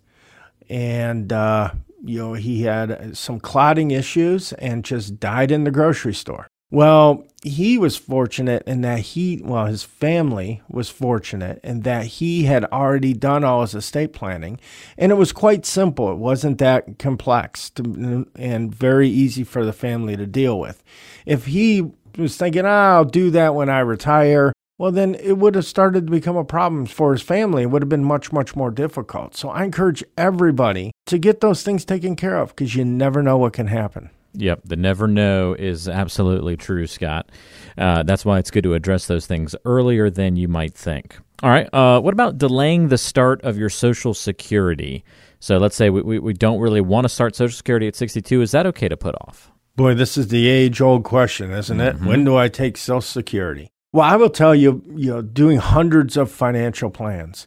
and 0.69 1.31
uh, 1.31 1.71
you 2.03 2.19
know, 2.19 2.33
he 2.33 2.63
had 2.63 3.17
some 3.17 3.39
clotting 3.39 3.91
issues 3.91 4.53
and 4.53 4.83
just 4.83 5.19
died 5.19 5.51
in 5.51 5.63
the 5.63 5.71
grocery 5.71 6.13
store. 6.13 6.47
Well, 6.73 7.27
he 7.43 7.77
was 7.77 7.97
fortunate 7.97 8.63
in 8.65 8.81
that 8.81 8.97
he, 8.99 9.39
well, 9.43 9.67
his 9.67 9.83
family 9.83 10.63
was 10.67 10.89
fortunate 10.89 11.59
in 11.63 11.81
that 11.81 12.07
he 12.07 12.45
had 12.45 12.65
already 12.65 13.13
done 13.13 13.43
all 13.43 13.61
his 13.61 13.75
estate 13.75 14.11
planning. 14.11 14.59
And 14.97 15.11
it 15.11 15.15
was 15.15 15.31
quite 15.31 15.67
simple. 15.67 16.11
It 16.11 16.17
wasn't 16.17 16.57
that 16.57 16.97
complex 16.97 17.69
to, 17.71 18.25
and 18.35 18.73
very 18.73 19.07
easy 19.07 19.43
for 19.43 19.63
the 19.63 19.71
family 19.71 20.17
to 20.17 20.25
deal 20.25 20.59
with. 20.59 20.83
If 21.27 21.45
he 21.45 21.91
was 22.17 22.37
thinking, 22.37 22.65
oh, 22.65 22.69
I'll 22.69 23.05
do 23.05 23.29
that 23.29 23.53
when 23.53 23.69
I 23.69 23.81
retire, 23.81 24.51
well, 24.79 24.91
then 24.91 25.13
it 25.13 25.37
would 25.37 25.53
have 25.53 25.65
started 25.65 26.07
to 26.07 26.11
become 26.11 26.37
a 26.37 26.43
problem 26.43 26.87
for 26.87 27.11
his 27.11 27.21
family. 27.21 27.61
It 27.61 27.69
would 27.69 27.83
have 27.83 27.89
been 27.89 28.03
much, 28.03 28.33
much 28.33 28.55
more 28.55 28.71
difficult. 28.71 29.35
So 29.35 29.49
I 29.49 29.63
encourage 29.63 30.03
everybody 30.17 30.91
to 31.05 31.19
get 31.19 31.39
those 31.39 31.61
things 31.61 31.85
taken 31.85 32.15
care 32.15 32.39
of 32.39 32.55
because 32.55 32.73
you 32.73 32.83
never 32.83 33.21
know 33.21 33.37
what 33.37 33.53
can 33.53 33.67
happen. 33.67 34.09
Yep, 34.35 34.61
the 34.65 34.75
never 34.75 35.07
know 35.07 35.53
is 35.53 35.87
absolutely 35.87 36.57
true, 36.57 36.87
Scott. 36.87 37.31
Uh, 37.77 38.03
that's 38.03 38.25
why 38.25 38.39
it's 38.39 38.51
good 38.51 38.63
to 38.63 38.73
address 38.73 39.07
those 39.07 39.27
things 39.27 39.55
earlier 39.65 40.09
than 40.09 40.35
you 40.35 40.47
might 40.47 40.73
think. 40.73 41.17
All 41.43 41.49
right, 41.49 41.67
uh, 41.73 41.99
what 41.99 42.13
about 42.13 42.37
delaying 42.37 42.87
the 42.87 42.97
start 42.97 43.41
of 43.43 43.57
your 43.57 43.69
Social 43.69 44.13
Security? 44.13 45.03
So 45.39 45.57
let's 45.57 45.75
say 45.75 45.89
we, 45.89 46.01
we, 46.01 46.19
we 46.19 46.33
don't 46.33 46.59
really 46.59 46.81
want 46.81 47.05
to 47.05 47.09
start 47.09 47.35
Social 47.35 47.55
Security 47.55 47.87
at 47.87 47.95
62. 47.95 48.41
Is 48.41 48.51
that 48.51 48.65
okay 48.67 48.87
to 48.87 48.97
put 48.97 49.15
off? 49.15 49.51
Boy, 49.75 49.93
this 49.93 50.17
is 50.17 50.29
the 50.29 50.47
age 50.47 50.81
old 50.81 51.03
question, 51.03 51.51
isn't 51.51 51.81
it? 51.81 51.95
Mm-hmm. 51.95 52.05
When 52.05 52.23
do 52.23 52.37
I 52.37 52.47
take 52.47 52.77
Social 52.77 53.01
Security? 53.01 53.69
Well, 53.91 54.05
I 54.05 54.15
will 54.15 54.29
tell 54.29 54.55
you, 54.55 54.83
you 54.95 55.11
know, 55.11 55.21
doing 55.21 55.57
hundreds 55.57 56.17
of 56.17 56.31
financial 56.31 56.89
plans, 56.89 57.45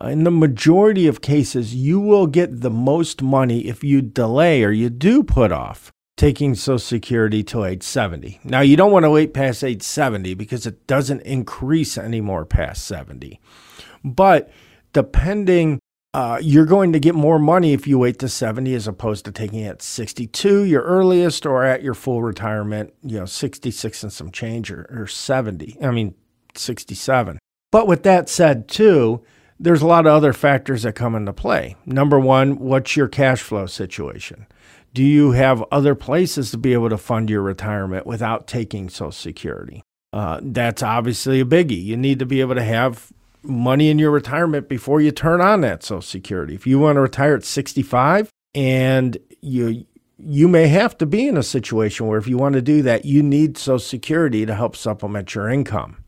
uh, 0.00 0.08
in 0.08 0.24
the 0.24 0.30
majority 0.30 1.06
of 1.06 1.20
cases, 1.20 1.74
you 1.74 2.00
will 2.00 2.26
get 2.26 2.62
the 2.62 2.70
most 2.70 3.22
money 3.22 3.66
if 3.66 3.84
you 3.84 4.02
delay 4.02 4.64
or 4.64 4.70
you 4.70 4.90
do 4.90 5.22
put 5.22 5.52
off 5.52 5.92
taking 6.16 6.54
Social 6.54 6.78
Security 6.78 7.42
till 7.42 7.64
age 7.64 7.82
70. 7.82 8.40
Now, 8.44 8.60
you 8.60 8.76
don't 8.76 8.92
want 8.92 9.04
to 9.04 9.10
wait 9.10 9.34
past 9.34 9.64
age 9.64 9.82
70 9.82 10.34
because 10.34 10.66
it 10.66 10.86
doesn't 10.86 11.22
increase 11.22 11.98
anymore 11.98 12.44
past 12.44 12.84
70. 12.86 13.40
But 14.04 14.50
depending, 14.92 15.80
uh, 16.12 16.38
you're 16.40 16.66
going 16.66 16.92
to 16.92 17.00
get 17.00 17.16
more 17.16 17.40
money 17.40 17.72
if 17.72 17.88
you 17.88 17.98
wait 17.98 18.20
to 18.20 18.28
70 18.28 18.72
as 18.74 18.86
opposed 18.86 19.24
to 19.24 19.32
taking 19.32 19.60
it 19.60 19.68
at 19.68 19.82
62, 19.82 20.62
your 20.62 20.82
earliest, 20.82 21.44
or 21.44 21.64
at 21.64 21.82
your 21.82 21.94
full 21.94 22.22
retirement, 22.22 22.94
you 23.02 23.18
know, 23.18 23.26
66 23.26 24.02
and 24.04 24.12
some 24.12 24.30
change 24.30 24.70
or, 24.70 24.86
or 24.90 25.08
70. 25.08 25.76
I 25.82 25.90
mean, 25.90 26.14
67. 26.54 27.38
But 27.72 27.88
with 27.88 28.04
that 28.04 28.28
said, 28.28 28.68
too, 28.68 29.24
there's 29.58 29.82
a 29.82 29.86
lot 29.86 30.06
of 30.06 30.12
other 30.12 30.32
factors 30.32 30.84
that 30.84 30.94
come 30.94 31.16
into 31.16 31.32
play. 31.32 31.74
Number 31.84 32.20
one, 32.20 32.58
what's 32.58 32.96
your 32.96 33.08
cash 33.08 33.42
flow 33.42 33.66
situation? 33.66 34.46
Do 34.94 35.02
you 35.02 35.32
have 35.32 35.64
other 35.72 35.96
places 35.96 36.52
to 36.52 36.58
be 36.58 36.72
able 36.72 36.88
to 36.88 36.96
fund 36.96 37.28
your 37.28 37.42
retirement 37.42 38.06
without 38.06 38.46
taking 38.46 38.88
Social 38.88 39.10
Security? 39.10 39.82
Uh, 40.12 40.38
that's 40.40 40.84
obviously 40.84 41.40
a 41.40 41.44
biggie. 41.44 41.82
You 41.82 41.96
need 41.96 42.20
to 42.20 42.26
be 42.26 42.40
able 42.40 42.54
to 42.54 42.62
have 42.62 43.12
money 43.42 43.90
in 43.90 43.98
your 43.98 44.12
retirement 44.12 44.68
before 44.68 45.00
you 45.00 45.10
turn 45.10 45.40
on 45.40 45.62
that 45.62 45.82
Social 45.82 46.00
Security. 46.00 46.54
If 46.54 46.64
you 46.64 46.78
want 46.78 46.94
to 46.96 47.00
retire 47.00 47.34
at 47.34 47.44
65 47.44 48.30
and 48.54 49.18
you 49.40 49.84
you 50.16 50.46
may 50.46 50.68
have 50.68 50.96
to 50.98 51.06
be 51.06 51.26
in 51.26 51.36
a 51.36 51.42
situation 51.42 52.06
where 52.06 52.18
if 52.18 52.28
you 52.28 52.38
want 52.38 52.54
to 52.54 52.62
do 52.62 52.80
that, 52.82 53.04
you 53.04 53.20
need 53.20 53.58
Social 53.58 53.80
Security 53.80 54.46
to 54.46 54.54
help 54.54 54.76
supplement 54.76 55.34
your 55.34 55.50
income. 55.50 56.04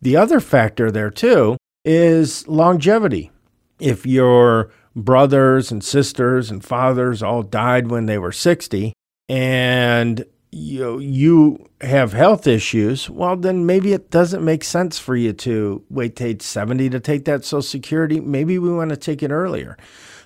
The 0.00 0.16
other 0.16 0.38
factor 0.38 0.92
there 0.92 1.10
too 1.10 1.56
is 1.84 2.46
longevity. 2.46 3.32
If 3.80 4.06
your 4.06 4.70
brothers 4.96 5.70
and 5.70 5.82
sisters 5.82 6.50
and 6.50 6.64
fathers 6.64 7.22
all 7.22 7.42
died 7.42 7.90
when 7.90 8.06
they 8.06 8.18
were 8.18 8.32
60 8.32 8.92
and 9.28 10.24
you 10.50 11.00
you 11.00 11.66
have 11.80 12.12
health 12.12 12.46
issues, 12.46 13.10
well 13.10 13.36
then 13.36 13.66
maybe 13.66 13.92
it 13.92 14.10
doesn't 14.10 14.44
make 14.44 14.62
sense 14.62 14.98
for 14.98 15.16
you 15.16 15.32
to 15.32 15.82
wait 15.90 16.16
to 16.16 16.26
age 16.26 16.42
70 16.42 16.90
to 16.90 17.00
take 17.00 17.24
that 17.24 17.44
social 17.44 17.62
security. 17.62 18.20
Maybe 18.20 18.58
we 18.58 18.72
want 18.72 18.90
to 18.90 18.96
take 18.96 19.22
it 19.22 19.32
earlier. 19.32 19.76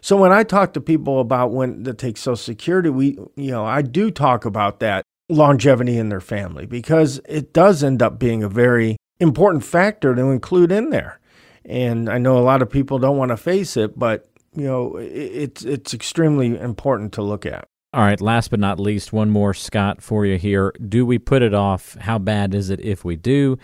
So 0.00 0.16
when 0.16 0.32
I 0.32 0.42
talk 0.42 0.74
to 0.74 0.80
people 0.80 1.20
about 1.20 1.52
when 1.52 1.82
to 1.84 1.94
take 1.94 2.18
social 2.18 2.36
security, 2.36 2.90
we 2.90 3.18
you 3.36 3.50
know, 3.50 3.64
I 3.64 3.82
do 3.82 4.10
talk 4.10 4.44
about 4.44 4.80
that 4.80 5.02
longevity 5.30 5.96
in 5.98 6.10
their 6.10 6.20
family 6.20 6.66
because 6.66 7.20
it 7.26 7.52
does 7.52 7.82
end 7.82 8.02
up 8.02 8.18
being 8.18 8.42
a 8.42 8.48
very 8.48 8.96
important 9.20 9.64
factor 9.64 10.14
to 10.14 10.30
include 10.30 10.72
in 10.72 10.90
there. 10.90 11.20
And 11.64 12.08
I 12.08 12.18
know 12.18 12.38
a 12.38 12.40
lot 12.40 12.62
of 12.62 12.70
people 12.70 12.98
don't 12.98 13.16
want 13.16 13.30
to 13.30 13.36
face 13.36 13.76
it, 13.76 13.98
but 13.98 14.28
you 14.58 14.66
know, 14.66 14.96
it's 14.96 15.64
it's 15.64 15.94
extremely 15.94 16.58
important 16.58 17.12
to 17.14 17.22
look 17.22 17.46
at. 17.46 17.68
All 17.94 18.02
right, 18.02 18.20
last 18.20 18.50
but 18.50 18.60
not 18.60 18.78
least, 18.78 19.12
one 19.12 19.30
more 19.30 19.54
Scott 19.54 20.02
for 20.02 20.26
you 20.26 20.36
here. 20.36 20.74
Do 20.88 21.06
we 21.06 21.18
put 21.18 21.42
it 21.42 21.54
off? 21.54 21.94
How 22.00 22.18
bad 22.18 22.54
is 22.54 22.68
it 22.68 22.80
if 22.80 23.04
we 23.04 23.16
do? 23.16 23.56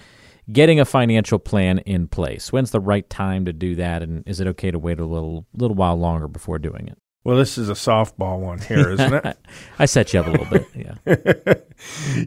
Getting 0.50 0.80
a 0.80 0.84
financial 0.84 1.38
plan 1.38 1.78
in 1.80 2.08
place. 2.08 2.52
When's 2.52 2.70
the 2.70 2.80
right 2.80 3.08
time 3.10 3.44
to 3.44 3.52
do 3.52 3.74
that 3.76 4.02
and 4.02 4.26
is 4.26 4.40
it 4.40 4.46
okay 4.48 4.70
to 4.70 4.78
wait 4.78 4.98
a 4.98 5.04
little 5.04 5.46
little 5.52 5.76
while 5.76 5.96
longer 5.96 6.28
before 6.28 6.58
doing 6.58 6.88
it? 6.88 6.98
Well, 7.24 7.38
this 7.38 7.56
is 7.56 7.70
a 7.70 7.74
softball 7.74 8.38
one 8.38 8.58
here, 8.58 8.90
isn't 8.92 9.12
it? 9.12 9.38
I 9.78 9.86
set 9.86 10.12
you 10.12 10.20
up 10.20 10.26
a 10.26 10.30
little 10.30 10.46
bit. 10.46 10.68
Yeah. 10.74 11.54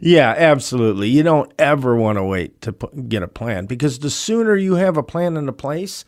yeah, 0.02 0.34
absolutely. 0.36 1.08
You 1.08 1.22
don't 1.22 1.52
ever 1.58 1.96
want 1.96 2.18
to 2.18 2.24
wait 2.24 2.60
to 2.62 2.72
get 3.08 3.22
a 3.22 3.28
plan 3.28 3.66
because 3.66 4.00
the 4.00 4.10
sooner 4.10 4.56
you 4.56 4.74
have 4.74 4.96
a 4.96 5.02
plan 5.02 5.36
in 5.36 5.52
place, 5.54 6.04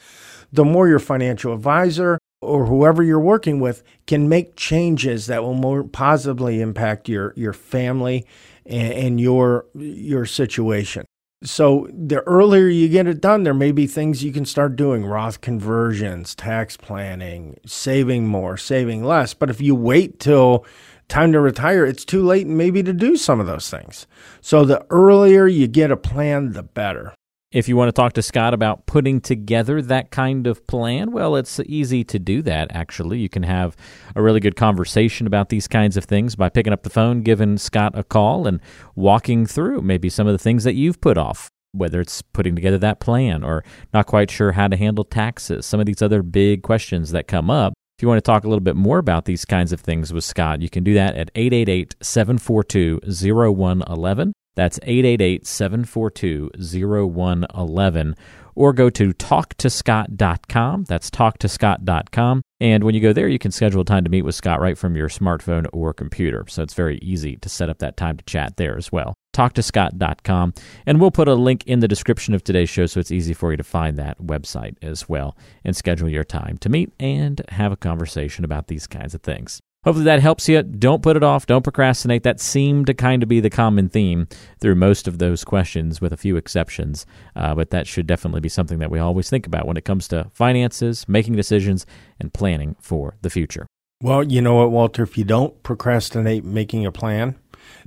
the 0.52 0.64
more 0.64 0.88
your 0.88 0.98
financial 0.98 1.54
advisor 1.54 2.18
or 2.40 2.66
whoever 2.66 3.02
you're 3.02 3.20
working 3.20 3.61
with 3.61 3.82
can 4.06 4.28
make 4.28 4.56
changes 4.56 5.26
that 5.26 5.42
will 5.42 5.54
more 5.54 5.85
positively 5.85 6.61
impact 6.61 7.09
your 7.09 7.32
your 7.37 7.52
family 7.52 8.26
and, 8.66 8.92
and 8.92 9.20
your 9.20 9.66
your 9.75 10.26
situation. 10.26 11.04
So 11.42 11.88
the 11.90 12.20
earlier 12.23 12.68
you 12.68 12.88
get 12.88 13.06
it 13.06 13.20
done, 13.20 13.44
there 13.44 13.54
may 13.54 13.73
be 13.73 13.87
things 13.87 14.23
you 14.23 14.32
can 14.32 14.44
start 14.44 14.76
doing 14.76 15.06
Roth 15.06 15.40
conversions, 15.40 16.35
tax 16.35 16.76
planning, 16.76 17.59
saving 17.64 18.26
more, 18.26 18.59
saving 18.59 19.04
less. 19.04 19.32
But 19.32 19.49
if 19.49 19.59
you 19.59 19.75
wait 19.75 20.20
till 20.20 20.66
time 21.09 21.32
to 21.32 21.40
retire, 21.40 21.87
it's 21.87 22.04
too 22.04 22.23
late 22.23 22.47
and 22.47 22.59
maybe 22.59 22.82
to 22.82 22.92
do 22.92 23.16
some 23.16 23.40
of 23.40 23.47
those 23.47 23.70
things. 23.70 24.06
So 24.42 24.66
the 24.66 24.85
earlier 24.90 25.47
you 25.47 25.66
get 25.66 25.90
a 25.90 25.97
plan, 25.97 26.52
the 26.52 26.62
better. 26.62 27.14
If 27.52 27.69
you 27.69 27.76
want 27.76 27.88
to 27.88 27.92
talk 27.92 28.12
to 28.12 28.23
Scott 28.23 28.54
about 28.54 28.87
putting 28.87 29.21
together 29.21 29.83
that 29.83 30.12
kind 30.12 30.47
of 30.47 30.64
plan, 30.69 31.11
well, 31.11 31.35
it's 31.35 31.59
easy 31.66 32.04
to 32.04 32.16
do 32.21 32.42
that, 32.42 32.71
actually. 32.71 33.19
You 33.19 33.28
can 33.28 33.42
have 33.42 33.76
a 34.14 34.23
really 34.23 34.38
good 34.38 34.54
conversation 34.54 35.26
about 35.26 35.49
these 35.49 35.66
kinds 35.66 35.97
of 35.97 36.04
things 36.04 36.37
by 36.37 36.49
picking 36.49 36.73
up 36.73 36.85
the 36.85 36.90
phone, 36.90 37.23
giving 37.23 37.59
Scott 37.59 37.99
a 37.99 38.04
call, 38.04 38.47
and 38.47 38.61
walking 38.95 39.47
through 39.47 39.83
maybe 39.83 40.09
some 40.09 40.28
of 40.28 40.33
the 40.33 40.38
things 40.38 40.62
that 40.62 40.75
you've 40.75 41.00
put 41.00 41.19
off, 41.19 41.49
whether 41.73 42.00
it's 42.00 42.23
putting 42.23 42.54
together 42.54 42.78
that 42.78 43.00
plan 43.00 43.42
or 43.42 43.64
not 43.92 44.07
quite 44.07 44.30
sure 44.30 44.52
how 44.52 44.69
to 44.69 44.76
handle 44.76 45.02
taxes, 45.02 45.66
some 45.66 45.80
of 45.80 45.87
these 45.87 46.02
other 46.02 46.23
big 46.23 46.62
questions 46.62 47.11
that 47.11 47.26
come 47.26 47.50
up. 47.50 47.73
If 47.99 48.02
you 48.02 48.09
want 48.09 48.19
to 48.19 48.23
talk 48.23 48.45
a 48.45 48.49
little 48.49 48.61
bit 48.61 48.76
more 48.76 48.99
about 48.99 49.25
these 49.25 49.45
kinds 49.45 49.73
of 49.73 49.80
things 49.80 50.12
with 50.12 50.23
Scott, 50.23 50.62
you 50.62 50.71
can 50.71 50.85
do 50.85 50.95
that 50.95 51.16
at 51.16 51.33
888 51.35 51.97
742 52.00 53.00
0111. 53.02 54.35
That's 54.57 54.78
888 54.83 55.47
742 55.47 56.50
0111. 56.59 58.16
Or 58.57 58.73
go 58.73 58.90
to 58.90 59.12
talktoscott.com. 59.12 60.85
That's 60.85 61.11
talktoscott.com. 61.11 62.42
And 62.61 62.85
when 62.85 62.95
you 62.95 63.00
go 63.00 63.12
there, 63.12 63.28
you 63.28 63.38
can 63.38 63.52
schedule 63.52 63.80
a 63.80 63.85
time 63.85 64.04
to 64.04 64.11
meet 64.11 64.23
with 64.23 64.35
Scott 64.35 64.61
right 64.61 64.76
from 64.76 64.97
your 64.97 65.09
smartphone 65.09 65.66
or 65.73 65.95
computer. 65.95 66.45
So 66.49 66.62
it's 66.62 66.75
very 66.75 66.99
easy 66.99 67.37
to 67.37 67.49
set 67.49 67.71
up 67.71 67.78
that 67.78 67.97
time 67.97 68.16
to 68.19 68.25
chat 68.25 68.57
there 68.57 68.76
as 68.76 68.92
well. 68.92 69.14
Talktoscott.com. 69.35 70.52
And 70.85 71.00
we'll 71.00 71.11
put 71.11 71.28
a 71.28 71.35
link 71.35 71.64
in 71.66 71.80
the 71.80 71.88
description 71.88 72.35
of 72.35 72.45
today's 72.45 72.69
show 72.69 72.87
so 72.87 73.00
it's 73.00 73.12
easy 73.12 73.33
for 73.33 73.52
you 73.52 73.57
to 73.57 73.64
find 73.64 73.97
that 73.97 74.19
website 74.19 74.76
as 74.83 75.09
well 75.09 75.37
and 75.64 75.75
schedule 75.75 76.09
your 76.09 76.25
time 76.25 76.59
to 76.59 76.69
meet 76.69 76.92
and 76.99 77.40
have 77.50 77.73
a 77.73 77.76
conversation 77.76 78.45
about 78.45 78.66
these 78.66 78.87
kinds 78.87 79.14
of 79.14 79.23
things. 79.23 79.61
Hopefully 79.84 80.04
that 80.04 80.20
helps 80.20 80.46
you. 80.46 80.62
Don't 80.62 81.02
put 81.02 81.16
it 81.16 81.22
off. 81.22 81.46
Don't 81.46 81.62
procrastinate. 81.62 82.22
That 82.22 82.38
seemed 82.38 82.87
to 82.87 82.94
kind 82.94 83.22
of 83.22 83.30
be 83.30 83.40
the 83.40 83.49
common 83.49 83.88
theme 83.88 84.28
through 84.60 84.75
most 84.75 85.08
of 85.08 85.18
those 85.18 85.42
questions, 85.42 86.02
with 86.02 86.12
a 86.12 86.18
few 86.18 86.37
exceptions. 86.37 87.06
Uh, 87.34 87.54
but 87.54 87.70
that 87.70 87.87
should 87.87 88.06
definitely 88.06 88.40
be 88.40 88.50
something 88.50 88.78
that 88.80 88.90
we 88.90 88.99
always 88.99 89.30
think 89.30 89.46
about 89.46 89.66
when 89.66 89.78
it 89.78 89.87
comes 89.87 90.06
to 90.08 90.30
finances, 90.34 91.08
making 91.08 91.34
decisions, 91.34 91.87
and 92.18 92.34
planning 92.34 92.76
for 92.78 93.16
the 93.22 93.30
future. 93.30 93.66
Well, 94.02 94.22
you 94.22 94.42
know 94.42 94.56
what, 94.56 94.70
Walter? 94.70 95.02
If 95.02 95.16
you 95.16 95.25
don't 95.25 95.62
procrastinate 95.62 96.44
making 96.44 96.84
a 96.84 96.92
plan, 96.92 97.38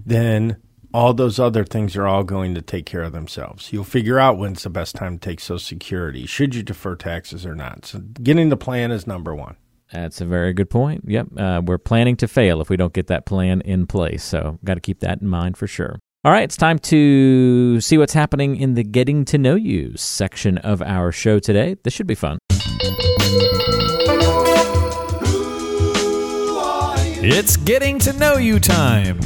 then 0.04 0.58
all 0.96 1.14
those 1.14 1.40
other 1.40 1.64
things 1.64 1.96
are 1.96 2.08
all 2.08 2.24
going 2.24 2.56
to 2.56 2.62
take 2.62 2.88
care 2.88 3.04
of 3.04 3.14
themselves. 3.14 3.72
You'll 3.72 3.84
figure 3.84 4.20
out 4.20 4.40
when's 4.40 4.64
the 4.64 4.70
best 4.70 4.96
time 4.96 5.20
to 5.20 5.30
take 5.30 5.40
Social 5.40 5.60
Security, 5.60 6.26
should 6.26 6.56
you 6.56 6.64
defer 6.64 6.96
taxes 6.96 7.46
or 7.46 7.54
not. 7.54 7.86
So, 7.86 8.00
getting 8.00 8.50
the 8.50 8.58
plan 8.58 8.92
is 8.92 9.06
number 9.06 9.36
one. 9.36 9.58
That's 9.94 10.22
a 10.22 10.26
very 10.26 10.54
good 10.54 10.70
point. 10.70 11.04
Yep. 11.08 11.28
Uh, 11.38 11.62
we're 11.64 11.78
planning 11.78 12.16
to 12.18 12.28
fail 12.28 12.62
if 12.62 12.70
we 12.70 12.78
don't 12.78 12.94
get 12.94 13.08
that 13.08 13.26
plan 13.26 13.62
in 13.62 13.86
place. 13.86 14.24
So, 14.24 14.60
got 14.66 14.74
to 14.74 14.82
keep 14.82 15.00
that 15.02 15.22
in 15.22 15.28
mind 15.28 15.56
for 15.56 15.68
sure. 15.68 16.00
All 16.26 16.32
right, 16.32 16.44
it's 16.44 16.56
time 16.56 16.80
to 16.80 17.82
see 17.82 17.98
what's 17.98 18.14
happening 18.14 18.56
in 18.56 18.76
the 18.76 18.84
Getting 18.84 19.26
to 19.26 19.38
Know 19.38 19.56
You 19.56 19.98
section 19.98 20.58
of 20.60 20.82
our 20.82 21.12
show 21.12 21.38
today. 21.38 21.76
This 21.84 21.94
should 21.94 22.08
be 22.08 22.16
fun. 22.16 22.40
It's 27.26 27.58
Getting 27.58 28.00
to 28.00 28.14
Know 28.14 28.38
You 28.38 28.60
time. 28.60 29.20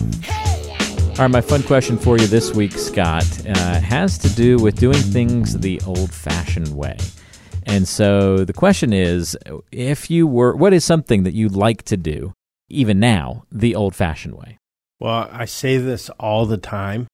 All 1.12 1.24
right, 1.24 1.32
my 1.32 1.42
fun 1.42 1.64
question 1.64 2.00
for 2.00 2.18
you 2.18 2.26
this 2.28 2.54
week, 2.54 2.74
Scott, 2.74 3.26
uh, 3.48 3.80
has 3.80 4.18
to 4.18 4.30
do 4.30 4.58
with 4.58 4.80
doing 4.80 4.98
things 4.98 5.58
the 5.58 5.80
old 5.86 6.12
fashioned 6.12 6.76
way. 6.76 6.98
And 7.68 7.88
so 7.88 8.46
the 8.46 8.54
question 8.54 8.94
is 8.94 9.38
if 9.72 10.10
you 10.10 10.26
were, 10.26 10.56
what 10.56 10.74
is 10.74 10.86
something 10.86 11.24
that 11.24 11.34
you'd 11.34 11.56
like 11.56 11.84
to 11.84 11.98
do, 11.98 12.34
even 12.70 13.00
now, 13.00 13.44
the 13.52 13.76
old 13.76 13.94
fashioned 13.94 14.36
way? 14.36 14.58
Well, 15.00 15.30
I 15.32 15.46
say 15.46 15.78
this 15.78 16.10
all 16.12 16.46
the 16.46 16.58
time, 16.58 17.08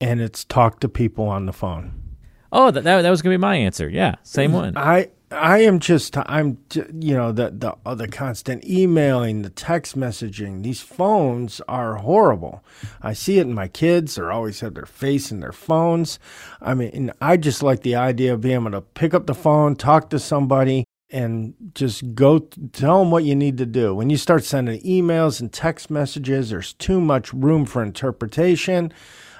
and 0.00 0.20
it's 0.20 0.44
talk 0.44 0.80
to 0.80 0.88
people 0.88 1.26
on 1.26 1.46
the 1.46 1.52
phone. 1.52 2.16
Oh, 2.52 2.70
that, 2.72 2.82
that, 2.84 3.02
that 3.02 3.10
was 3.10 3.22
going 3.22 3.32
to 3.32 3.38
be 3.38 3.40
my 3.40 3.54
answer. 3.54 3.88
Yeah, 3.88 4.16
same 4.24 4.50
mm, 4.50 4.54
one. 4.54 4.76
I 4.76 5.10
I 5.32 5.58
am 5.58 5.78
just 5.78 6.16
I'm 6.16 6.58
you 6.72 7.14
know 7.14 7.30
the 7.30 7.50
the 7.50 7.74
uh, 7.86 7.94
the 7.94 8.08
constant 8.08 8.64
emailing, 8.64 9.42
the 9.42 9.50
text 9.50 9.96
messaging. 9.96 10.64
These 10.64 10.80
phones 10.80 11.60
are 11.68 11.96
horrible. 11.96 12.64
I 13.00 13.12
see 13.12 13.38
it 13.38 13.46
in 13.46 13.54
my 13.54 13.68
kids. 13.68 14.16
They 14.16 14.22
always 14.22 14.60
have 14.60 14.74
their 14.74 14.86
face 14.86 15.30
in 15.30 15.38
their 15.40 15.52
phones. 15.52 16.18
I 16.60 16.74
mean, 16.74 17.12
I 17.20 17.36
just 17.36 17.62
like 17.62 17.82
the 17.82 17.94
idea 17.94 18.34
of 18.34 18.40
being 18.40 18.54
able 18.54 18.72
to 18.72 18.80
pick 18.80 19.14
up 19.14 19.26
the 19.26 19.34
phone, 19.34 19.76
talk 19.76 20.10
to 20.10 20.18
somebody, 20.18 20.84
and 21.10 21.54
just 21.74 22.14
go 22.16 22.40
tell 22.72 22.98
them 22.98 23.12
what 23.12 23.24
you 23.24 23.36
need 23.36 23.56
to 23.58 23.66
do. 23.66 23.94
When 23.94 24.10
you 24.10 24.16
start 24.16 24.44
sending 24.44 24.80
emails 24.80 25.40
and 25.40 25.52
text 25.52 25.90
messages, 25.90 26.50
there's 26.50 26.72
too 26.72 27.00
much 27.00 27.32
room 27.32 27.66
for 27.66 27.84
interpretation. 27.84 28.92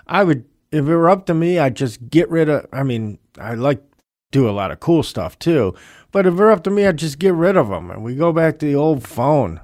I 0.06 0.22
would, 0.22 0.44
if 0.70 0.86
it 0.86 0.96
were 0.96 1.10
up 1.10 1.26
to 1.26 1.34
me, 1.34 1.58
I'd 1.58 1.74
just 1.74 2.10
get 2.10 2.30
rid 2.30 2.48
of. 2.48 2.66
I 2.72 2.84
mean, 2.84 3.18
I 3.38 3.54
like 3.54 3.82
do 4.30 4.48
a 4.48 4.52
lot 4.52 4.70
of 4.70 4.80
cool 4.80 5.02
stuff 5.02 5.38
too. 5.38 5.74
But 6.12 6.26
if 6.26 6.34
it 6.34 6.36
were 6.36 6.50
up 6.50 6.64
to 6.64 6.70
me, 6.70 6.86
I'd 6.86 6.96
just 6.96 7.18
get 7.18 7.34
rid 7.34 7.56
of 7.56 7.68
them 7.68 7.90
and 7.90 8.02
we 8.02 8.14
go 8.14 8.32
back 8.32 8.58
to 8.58 8.66
the 8.66 8.74
old 8.74 9.06
phone. 9.06 9.60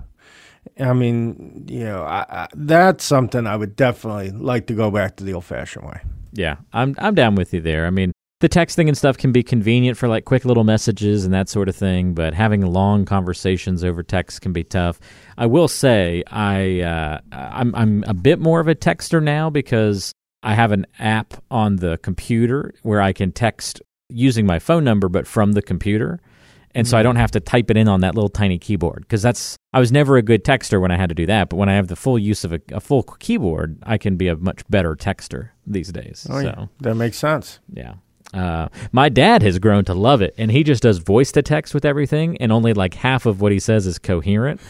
I 0.79 0.93
mean, 0.93 1.67
you 1.69 1.85
know, 1.85 2.03
I, 2.03 2.27
I, 2.29 2.49
that's 2.55 3.05
something 3.05 3.47
I 3.47 3.57
would 3.57 3.77
definitely 3.77 4.31
like 4.31 4.67
to 4.67 4.75
go 4.75 4.91
back 4.91 5.17
to 5.17 5.25
the 5.25 5.35
old 5.35 5.45
fashioned 5.45 5.87
way. 5.87 6.01
Yeah, 6.33 6.57
I'm 6.73 6.95
I'm 6.99 7.15
down 7.15 7.35
with 7.35 7.55
you 7.55 7.61
there. 7.61 7.87
I 7.87 7.91
mean, 7.91 8.13
the 8.41 8.49
texting 8.49 8.89
and 8.89 8.99
stuff 8.99 9.17
can 9.17 9.33
be 9.33 9.43
convenient 9.43 9.97
for 9.97 10.09
like 10.09 10.27
quick 10.27 10.45
little 10.45 10.65
messages 10.65 11.25
and 11.25 11.33
that 11.33 11.49
sort 11.49 11.69
of 11.69 11.77
thing, 11.77 12.13
but 12.13 12.35
having 12.35 12.61
long 12.61 13.07
conversations 13.07 13.83
over 13.83 14.03
text 14.03 14.43
can 14.43 14.53
be 14.53 14.65
tough. 14.65 15.01
I 15.39 15.47
will 15.47 15.69
say 15.69 16.23
I 16.27 16.81
uh, 16.81 17.21
I'm 17.33 17.75
I'm 17.75 18.05
a 18.07 18.15
bit 18.15 18.39
more 18.39 18.61
of 18.61 18.69
a 18.69 18.75
texter 18.75 19.23
now 19.23 19.49
because 19.49 20.13
I 20.43 20.55
have 20.55 20.73
an 20.73 20.87
app 20.99 21.43
on 21.51 21.77
the 21.77 21.97
computer 21.99 22.75
where 22.83 23.01
I 23.01 23.13
can 23.13 23.33
text 23.33 23.81
using 24.09 24.47
my 24.47 24.59
phone 24.59 24.85
number, 24.85 25.09
but 25.09 25.27
from 25.27 25.53
the 25.53 25.63
computer 25.63 26.21
and 26.77 26.87
so 26.87 26.99
I 26.99 27.03
don't 27.03 27.17
have 27.17 27.31
to 27.31 27.41
type 27.41 27.71
it 27.71 27.79
in 27.79 27.89
on 27.89 28.03
that 28.03 28.15
little 28.15 28.29
tiny 28.29 28.59
keyboard 28.59 29.01
because 29.01 29.23
that's 29.23 29.57
I 29.73 29.81
was 29.81 29.91
never 29.91 30.19
a 30.19 30.23
good 30.23 30.45
texter 30.45 30.79
when 30.79 30.91
I 30.91 30.99
had 30.99 31.09
to 31.09 31.15
do 31.15 31.25
that, 31.25 31.49
but 31.49 31.57
when 31.57 31.71
I 31.71 31.75
have 31.75 31.89
the 31.89 31.97
full 31.97 32.19
use 32.19 32.45
of 32.45 32.53
a, 32.53 32.61
a 32.71 32.81
full 32.81 33.03
keyboard, 33.03 33.79
I 33.83 33.97
can 33.97 34.17
be 34.17 34.29
a 34.29 34.37
much 34.37 34.61
better 34.69 34.95
texter 34.95 35.51
these 35.67 35.91
days. 35.91 36.27
Oh, 36.29 36.43
so 36.43 36.47
yeah. 36.47 36.67
That 36.81 36.95
makes 36.97 37.17
sense. 37.17 37.61
yeah. 37.73 37.95
Uh, 38.35 38.69
my 38.93 39.09
dad 39.09 39.43
has 39.43 39.59
grown 39.59 39.85
to 39.85 39.95
love 39.95 40.21
it, 40.21 40.35
and 40.37 40.51
he 40.51 40.65
just 40.65 40.83
does 40.83 40.99
voice 40.99 41.33
to 41.33 41.43
text 41.43 41.73
with 41.73 41.85
everything, 41.85 42.37
and 42.39 42.53
only 42.53 42.75
like 42.75 42.93
half 42.93 43.25
of 43.25 43.41
what 43.41 43.53
he 43.53 43.61
says 43.61 43.87
is 43.87 43.99
coherent, 43.99 44.61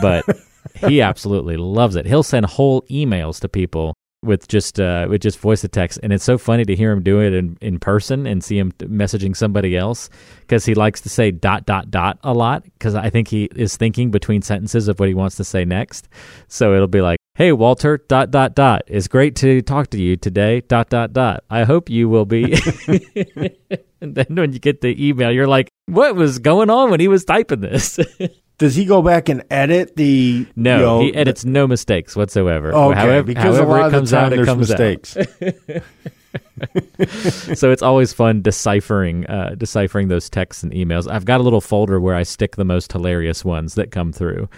but 0.00 0.24
he 0.86 1.00
absolutely 1.00 1.56
loves 1.56 1.96
it. 1.96 2.06
He'll 2.06 2.22
send 2.22 2.46
whole 2.46 2.82
emails 2.82 3.40
to 3.40 3.48
people 3.48 3.94
with 4.26 4.48
just 4.48 4.78
uh, 4.78 5.06
with 5.08 5.22
just 5.22 5.38
voice 5.38 5.62
to 5.62 5.68
text, 5.68 5.98
and 6.02 6.12
it's 6.12 6.24
so 6.24 6.36
funny 6.36 6.64
to 6.64 6.74
hear 6.74 6.92
him 6.92 7.02
do 7.02 7.20
it 7.20 7.32
in, 7.32 7.56
in 7.60 7.78
person 7.78 8.26
and 8.26 8.42
see 8.42 8.58
him 8.58 8.72
messaging 8.80 9.36
somebody 9.36 9.76
else 9.76 10.10
because 10.40 10.64
he 10.64 10.74
likes 10.74 11.00
to 11.02 11.08
say 11.08 11.30
dot 11.30 11.64
dot 11.64 11.90
dot 11.90 12.18
a 12.22 12.34
lot 12.34 12.64
because 12.64 12.94
I 12.94 13.10
think 13.10 13.28
he 13.28 13.44
is 13.56 13.76
thinking 13.76 14.10
between 14.10 14.42
sentences 14.42 14.88
of 14.88 14.98
what 15.00 15.08
he 15.08 15.14
wants 15.14 15.36
to 15.36 15.44
say 15.44 15.64
next. 15.64 16.08
So 16.48 16.74
it'll 16.74 16.88
be 16.88 17.00
like, 17.00 17.18
"Hey 17.34 17.52
Walter, 17.52 17.98
dot 17.98 18.30
dot 18.30 18.54
dot. 18.54 18.82
It's 18.86 19.08
great 19.08 19.36
to 19.36 19.62
talk 19.62 19.88
to 19.90 20.02
you 20.02 20.16
today. 20.16 20.60
Dot 20.60 20.90
dot 20.90 21.12
dot. 21.12 21.44
I 21.48 21.64
hope 21.64 21.88
you 21.88 22.08
will 22.08 22.26
be." 22.26 22.52
and 24.00 24.14
then 24.14 24.26
when 24.28 24.52
you 24.52 24.58
get 24.58 24.80
the 24.80 25.06
email, 25.06 25.30
you're 25.30 25.46
like, 25.46 25.70
"What 25.86 26.14
was 26.14 26.38
going 26.38 26.70
on 26.70 26.90
when 26.90 27.00
he 27.00 27.08
was 27.08 27.24
typing 27.24 27.60
this?" 27.60 27.98
Does 28.58 28.74
he 28.74 28.86
go 28.86 29.02
back 29.02 29.28
and 29.28 29.44
edit 29.50 29.96
the? 29.96 30.46
No, 30.56 30.76
you 30.76 30.82
know, 30.82 31.00
he 31.00 31.14
edits 31.14 31.44
no 31.44 31.66
mistakes 31.66 32.16
whatsoever. 32.16 32.72
Okay, 32.72 32.98
however, 32.98 33.22
because 33.22 33.56
however 33.56 33.76
a 33.76 33.80
lot 33.80 33.92
it 33.92 33.96
of 33.96 34.08
the 34.08 34.10
time 34.10 34.24
out, 34.24 34.30
there's 34.30 34.56
mistakes. 34.56 35.16
so 37.60 37.70
it's 37.70 37.82
always 37.82 38.12
fun 38.12 38.40
deciphering 38.40 39.26
uh, 39.26 39.54
deciphering 39.56 40.08
those 40.08 40.30
texts 40.30 40.62
and 40.62 40.72
emails. 40.72 41.10
I've 41.10 41.26
got 41.26 41.40
a 41.40 41.42
little 41.42 41.60
folder 41.60 42.00
where 42.00 42.14
I 42.14 42.22
stick 42.22 42.56
the 42.56 42.64
most 42.64 42.92
hilarious 42.92 43.44
ones 43.44 43.74
that 43.74 43.90
come 43.90 44.12
through 44.12 44.48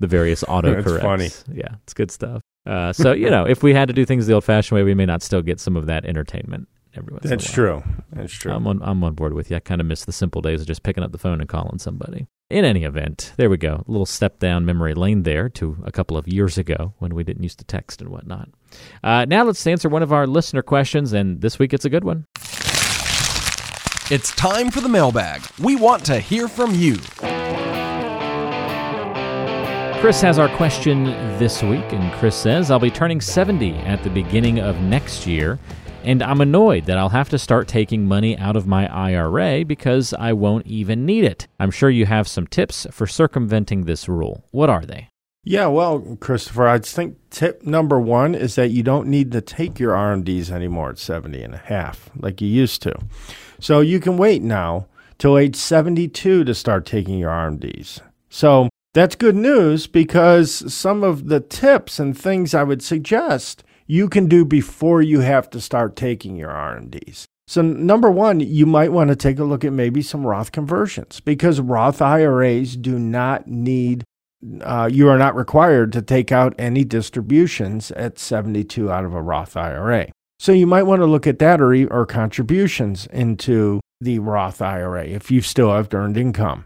the 0.00 0.06
various 0.06 0.42
autocorrects. 0.48 1.00
Funny. 1.00 1.30
Yeah, 1.52 1.76
it's 1.84 1.94
good 1.94 2.10
stuff. 2.10 2.42
Uh, 2.66 2.92
so 2.92 3.12
you 3.12 3.30
know, 3.30 3.46
if 3.46 3.62
we 3.62 3.72
had 3.72 3.86
to 3.88 3.94
do 3.94 4.04
things 4.04 4.26
the 4.26 4.32
old-fashioned 4.32 4.74
way, 4.74 4.82
we 4.82 4.94
may 4.94 5.06
not 5.06 5.22
still 5.22 5.42
get 5.42 5.60
some 5.60 5.76
of 5.76 5.86
that 5.86 6.04
entertainment 6.04 6.66
every 6.96 7.12
once. 7.12 7.24
That's 7.24 7.54
in 7.54 7.64
a 7.64 7.66
while. 7.68 7.82
true. 7.82 7.92
That's 8.12 8.32
true. 8.32 8.52
I'm 8.52 8.66
on 8.66 8.80
I'm 8.82 9.04
on 9.04 9.14
board 9.14 9.34
with 9.34 9.50
you. 9.50 9.56
I 9.56 9.60
kind 9.60 9.80
of 9.80 9.86
miss 9.86 10.04
the 10.04 10.12
simple 10.12 10.40
days 10.40 10.60
of 10.60 10.66
just 10.66 10.82
picking 10.82 11.04
up 11.04 11.12
the 11.12 11.18
phone 11.18 11.40
and 11.40 11.48
calling 11.48 11.78
somebody. 11.78 12.26
In 12.50 12.64
any 12.64 12.84
event, 12.84 13.32
there 13.38 13.48
we 13.48 13.56
go. 13.56 13.84
A 13.88 13.90
little 13.90 14.04
step 14.04 14.38
down 14.38 14.66
memory 14.66 14.92
lane 14.92 15.22
there 15.22 15.48
to 15.50 15.78
a 15.84 15.90
couple 15.90 16.18
of 16.18 16.28
years 16.28 16.58
ago 16.58 16.92
when 16.98 17.14
we 17.14 17.24
didn't 17.24 17.42
use 17.42 17.54
to 17.56 17.64
text 17.64 18.02
and 18.02 18.10
whatnot. 18.10 18.50
Uh, 19.02 19.24
now 19.24 19.44
let's 19.44 19.66
answer 19.66 19.88
one 19.88 20.02
of 20.02 20.12
our 20.12 20.26
listener 20.26 20.60
questions, 20.60 21.14
and 21.14 21.40
this 21.40 21.58
week 21.58 21.72
it's 21.72 21.86
a 21.86 21.90
good 21.90 22.04
one. 22.04 22.26
It's 24.10 24.30
time 24.36 24.70
for 24.70 24.82
the 24.82 24.90
mailbag. 24.90 25.42
We 25.58 25.76
want 25.76 26.04
to 26.04 26.20
hear 26.20 26.46
from 26.46 26.74
you. 26.74 26.96
Chris 30.02 30.20
has 30.20 30.38
our 30.38 30.54
question 30.54 31.04
this 31.38 31.62
week, 31.62 31.90
and 31.94 32.12
Chris 32.12 32.36
says, 32.36 32.70
I'll 32.70 32.78
be 32.78 32.90
turning 32.90 33.22
70 33.22 33.72
at 33.76 34.04
the 34.04 34.10
beginning 34.10 34.58
of 34.60 34.78
next 34.82 35.26
year, 35.26 35.58
and 36.04 36.22
I'm 36.22 36.40
annoyed 36.40 36.86
that 36.86 36.98
I'll 36.98 37.08
have 37.08 37.30
to 37.30 37.38
start 37.38 37.66
taking 37.66 38.06
money 38.06 38.36
out 38.38 38.56
of 38.56 38.66
my 38.66 38.86
IRA 38.86 39.64
because 39.64 40.12
I 40.14 40.32
won't 40.32 40.66
even 40.66 41.06
need 41.06 41.24
it. 41.24 41.48
I'm 41.58 41.70
sure 41.70 41.90
you 41.90 42.06
have 42.06 42.28
some 42.28 42.46
tips 42.46 42.86
for 42.90 43.06
circumventing 43.06 43.84
this 43.84 44.08
rule. 44.08 44.44
What 44.50 44.70
are 44.70 44.84
they? 44.84 45.08
Yeah, 45.42 45.66
well, 45.66 46.16
Christopher, 46.20 46.66
I 46.66 46.78
think 46.78 47.18
tip 47.30 47.64
number 47.64 48.00
one 48.00 48.34
is 48.34 48.54
that 48.54 48.70
you 48.70 48.82
don't 48.82 49.08
need 49.08 49.32
to 49.32 49.40
take 49.40 49.78
your 49.78 49.92
RMDs 49.94 50.50
anymore 50.50 50.90
at 50.90 50.98
70 50.98 51.42
and 51.42 51.54
a 51.54 51.58
half 51.58 52.08
like 52.16 52.40
you 52.40 52.48
used 52.48 52.80
to. 52.82 52.94
So 53.60 53.80
you 53.80 54.00
can 54.00 54.16
wait 54.16 54.42
now 54.42 54.86
till 55.18 55.36
age 55.36 55.56
72 55.56 56.44
to 56.44 56.54
start 56.54 56.86
taking 56.86 57.18
your 57.18 57.30
RMDs. 57.30 58.00
So 58.30 58.68
that's 58.94 59.16
good 59.16 59.36
news 59.36 59.86
because 59.86 60.72
some 60.72 61.02
of 61.02 61.28
the 61.28 61.40
tips 61.40 61.98
and 61.98 62.16
things 62.16 62.54
I 62.54 62.62
would 62.62 62.82
suggest 62.82 63.64
you 63.86 64.08
can 64.08 64.26
do 64.26 64.44
before 64.44 65.02
you 65.02 65.20
have 65.20 65.50
to 65.50 65.60
start 65.60 65.96
taking 65.96 66.36
your 66.36 66.50
RMDs. 66.50 67.24
So, 67.46 67.60
number 67.60 68.10
one, 68.10 68.40
you 68.40 68.64
might 68.64 68.92
want 68.92 69.08
to 69.08 69.16
take 69.16 69.38
a 69.38 69.44
look 69.44 69.64
at 69.64 69.72
maybe 69.72 70.00
some 70.00 70.26
Roth 70.26 70.50
conversions 70.50 71.20
because 71.20 71.60
Roth 71.60 72.00
IRAs 72.00 72.76
do 72.76 72.98
not 72.98 73.46
need 73.46 74.04
uh, 74.60 74.88
you 74.92 75.08
are 75.08 75.18
not 75.18 75.34
required 75.34 75.92
to 75.92 76.02
take 76.02 76.30
out 76.30 76.54
any 76.58 76.84
distributions 76.84 77.90
at 77.92 78.18
72 78.18 78.90
out 78.90 79.04
of 79.04 79.14
a 79.14 79.22
Roth 79.22 79.56
IRA. 79.56 80.10
So 80.38 80.52
you 80.52 80.66
might 80.66 80.82
want 80.82 81.00
to 81.00 81.06
look 81.06 81.26
at 81.26 81.38
that 81.38 81.60
or, 81.60 81.72
or 81.90 82.06
contributions 82.06 83.06
into 83.06 83.80
the 84.00 84.18
Roth 84.18 84.60
IRA 84.60 85.06
if 85.06 85.30
you 85.30 85.40
still 85.40 85.72
have 85.72 85.92
earned 85.94 86.16
income. 86.16 86.64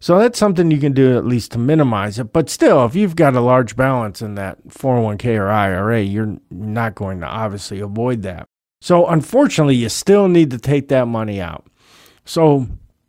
So 0.00 0.18
that's 0.18 0.38
something 0.38 0.70
you 0.70 0.78
can 0.78 0.92
do 0.92 1.16
at 1.16 1.26
least 1.26 1.52
to 1.52 1.58
minimize 1.58 2.18
it. 2.18 2.32
But 2.32 2.48
still, 2.48 2.84
if 2.84 2.94
you've 2.94 3.16
got 3.16 3.34
a 3.34 3.40
large 3.40 3.74
balance 3.76 4.22
in 4.22 4.36
that 4.36 4.68
401k 4.68 5.36
or 5.38 5.48
IRA, 5.48 6.02
you're 6.02 6.36
not 6.50 6.94
going 6.94 7.20
to 7.20 7.26
obviously 7.26 7.80
avoid 7.80 8.22
that. 8.22 8.46
So 8.80 9.06
unfortunately, 9.06 9.74
you 9.74 9.88
still 9.88 10.28
need 10.28 10.50
to 10.52 10.58
take 10.58 10.88
that 10.88 11.08
money 11.08 11.40
out. 11.40 11.66
So 12.24 12.68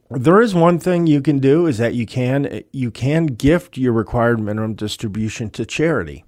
there 0.09 0.41
is 0.41 0.55
one 0.55 0.79
thing 0.79 1.05
you 1.05 1.21
can 1.21 1.37
do 1.37 1.67
is 1.67 1.77
that 1.77 1.93
you 1.93 2.07
can 2.07 2.63
you 2.71 2.89
can 2.89 3.27
gift 3.27 3.77
your 3.77 3.93
required 3.93 4.39
minimum 4.39 4.73
distribution 4.73 5.51
to 5.51 5.65
charity 5.65 6.25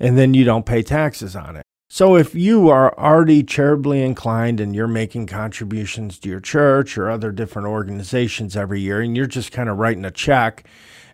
and 0.00 0.16
then 0.16 0.32
you 0.32 0.44
don't 0.44 0.64
pay 0.64 0.82
taxes 0.82 1.36
on 1.36 1.56
it. 1.56 1.62
So 1.90 2.16
if 2.16 2.34
you 2.34 2.68
are 2.68 2.96
already 2.98 3.42
charitably 3.42 4.02
inclined 4.02 4.60
and 4.60 4.74
you're 4.74 4.86
making 4.86 5.26
contributions 5.26 6.18
to 6.18 6.28
your 6.28 6.38
church 6.38 6.98
or 6.98 7.10
other 7.10 7.32
different 7.32 7.68
organizations 7.68 8.56
every 8.56 8.82
year 8.82 9.00
and 9.00 9.16
you're 9.16 9.26
just 9.26 9.52
kind 9.52 9.70
of 9.70 9.78
writing 9.78 10.04
a 10.04 10.10
check 10.10 10.66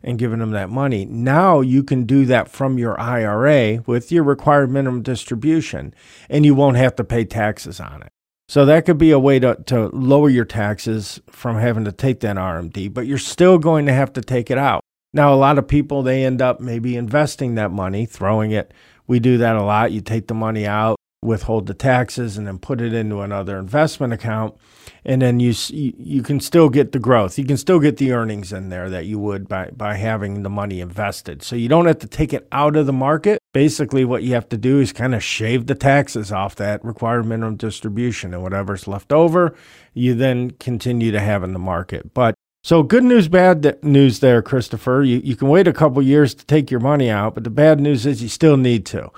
and 0.02 0.18
giving 0.18 0.40
them 0.40 0.50
that 0.50 0.70
money, 0.70 1.04
now 1.04 1.60
you 1.60 1.84
can 1.84 2.04
do 2.04 2.26
that 2.26 2.48
from 2.48 2.76
your 2.76 2.98
IRA 3.00 3.84
with 3.86 4.10
your 4.10 4.24
required 4.24 4.70
minimum 4.70 5.02
distribution 5.02 5.94
and 6.28 6.44
you 6.44 6.56
won't 6.56 6.76
have 6.76 6.96
to 6.96 7.04
pay 7.04 7.24
taxes 7.24 7.78
on 7.78 8.02
it. 8.02 8.10
So 8.48 8.66
that 8.66 8.84
could 8.84 8.98
be 8.98 9.12
a 9.12 9.18
way 9.18 9.38
to, 9.38 9.54
to 9.66 9.86
lower 9.88 10.28
your 10.28 10.44
taxes 10.44 11.20
from 11.30 11.56
having 11.56 11.84
to 11.84 11.92
take 11.92 12.18
that 12.20 12.36
RMD, 12.36 12.92
but 12.92 13.06
you're 13.06 13.16
still 13.16 13.58
going 13.58 13.86
to 13.86 13.92
have 13.92 14.12
to 14.14 14.20
take 14.20 14.50
it 14.50 14.58
out. 14.58 14.82
Now, 15.14 15.32
a 15.32 15.36
lot 15.36 15.58
of 15.58 15.68
people, 15.68 16.02
they 16.02 16.24
end 16.24 16.42
up 16.42 16.58
maybe 16.60 16.96
investing 16.96 17.54
that 17.54 17.70
money, 17.70 18.04
throwing 18.04 18.50
it. 18.50 18.74
We 19.06 19.20
do 19.20 19.38
that 19.38 19.54
a 19.54 19.62
lot. 19.62 19.92
You 19.92 20.00
take 20.00 20.26
the 20.26 20.34
money 20.34 20.66
out, 20.66 20.96
withhold 21.22 21.68
the 21.68 21.74
taxes, 21.74 22.36
and 22.36 22.48
then 22.48 22.58
put 22.58 22.80
it 22.80 22.92
into 22.92 23.20
another 23.20 23.56
investment 23.56 24.12
account. 24.12 24.56
And 25.04 25.22
then 25.22 25.38
you, 25.38 25.54
you 25.70 26.22
can 26.22 26.40
still 26.40 26.68
get 26.68 26.90
the 26.90 26.98
growth. 26.98 27.38
You 27.38 27.44
can 27.44 27.56
still 27.56 27.78
get 27.78 27.98
the 27.98 28.10
earnings 28.10 28.52
in 28.52 28.70
there 28.70 28.90
that 28.90 29.06
you 29.06 29.20
would 29.20 29.46
by, 29.46 29.70
by 29.70 29.94
having 29.94 30.42
the 30.42 30.50
money 30.50 30.80
invested. 30.80 31.44
So 31.44 31.54
you 31.54 31.68
don't 31.68 31.86
have 31.86 31.98
to 31.98 32.08
take 32.08 32.32
it 32.32 32.48
out 32.50 32.74
of 32.74 32.86
the 32.86 32.92
market. 32.92 33.38
Basically, 33.52 34.04
what 34.04 34.24
you 34.24 34.34
have 34.34 34.48
to 34.48 34.56
do 34.56 34.80
is 34.80 34.92
kind 34.92 35.14
of 35.14 35.22
shave 35.22 35.66
the 35.66 35.76
taxes 35.76 36.32
off 36.32 36.56
that 36.56 36.84
required 36.84 37.24
minimum 37.24 37.54
distribution, 37.54 38.34
and 38.34 38.42
whatever's 38.42 38.88
left 38.88 39.12
over, 39.12 39.54
you 39.92 40.14
then 40.14 40.50
continue 40.50 41.12
to 41.12 41.20
have 41.20 41.44
in 41.44 41.52
the 41.52 41.60
market. 41.60 42.12
But 42.14 42.34
so 42.64 42.82
good 42.82 43.04
news, 43.04 43.28
bad 43.28 43.78
news 43.84 44.20
there, 44.20 44.40
Christopher. 44.40 45.02
You, 45.02 45.20
you 45.22 45.36
can 45.36 45.48
wait 45.48 45.68
a 45.68 45.72
couple 45.72 46.00
years 46.00 46.34
to 46.34 46.46
take 46.46 46.70
your 46.70 46.80
money 46.80 47.10
out, 47.10 47.34
but 47.34 47.44
the 47.44 47.50
bad 47.50 47.78
news 47.78 48.06
is 48.06 48.22
you 48.22 48.28
still 48.30 48.56
need 48.56 48.86
to. 48.86 49.10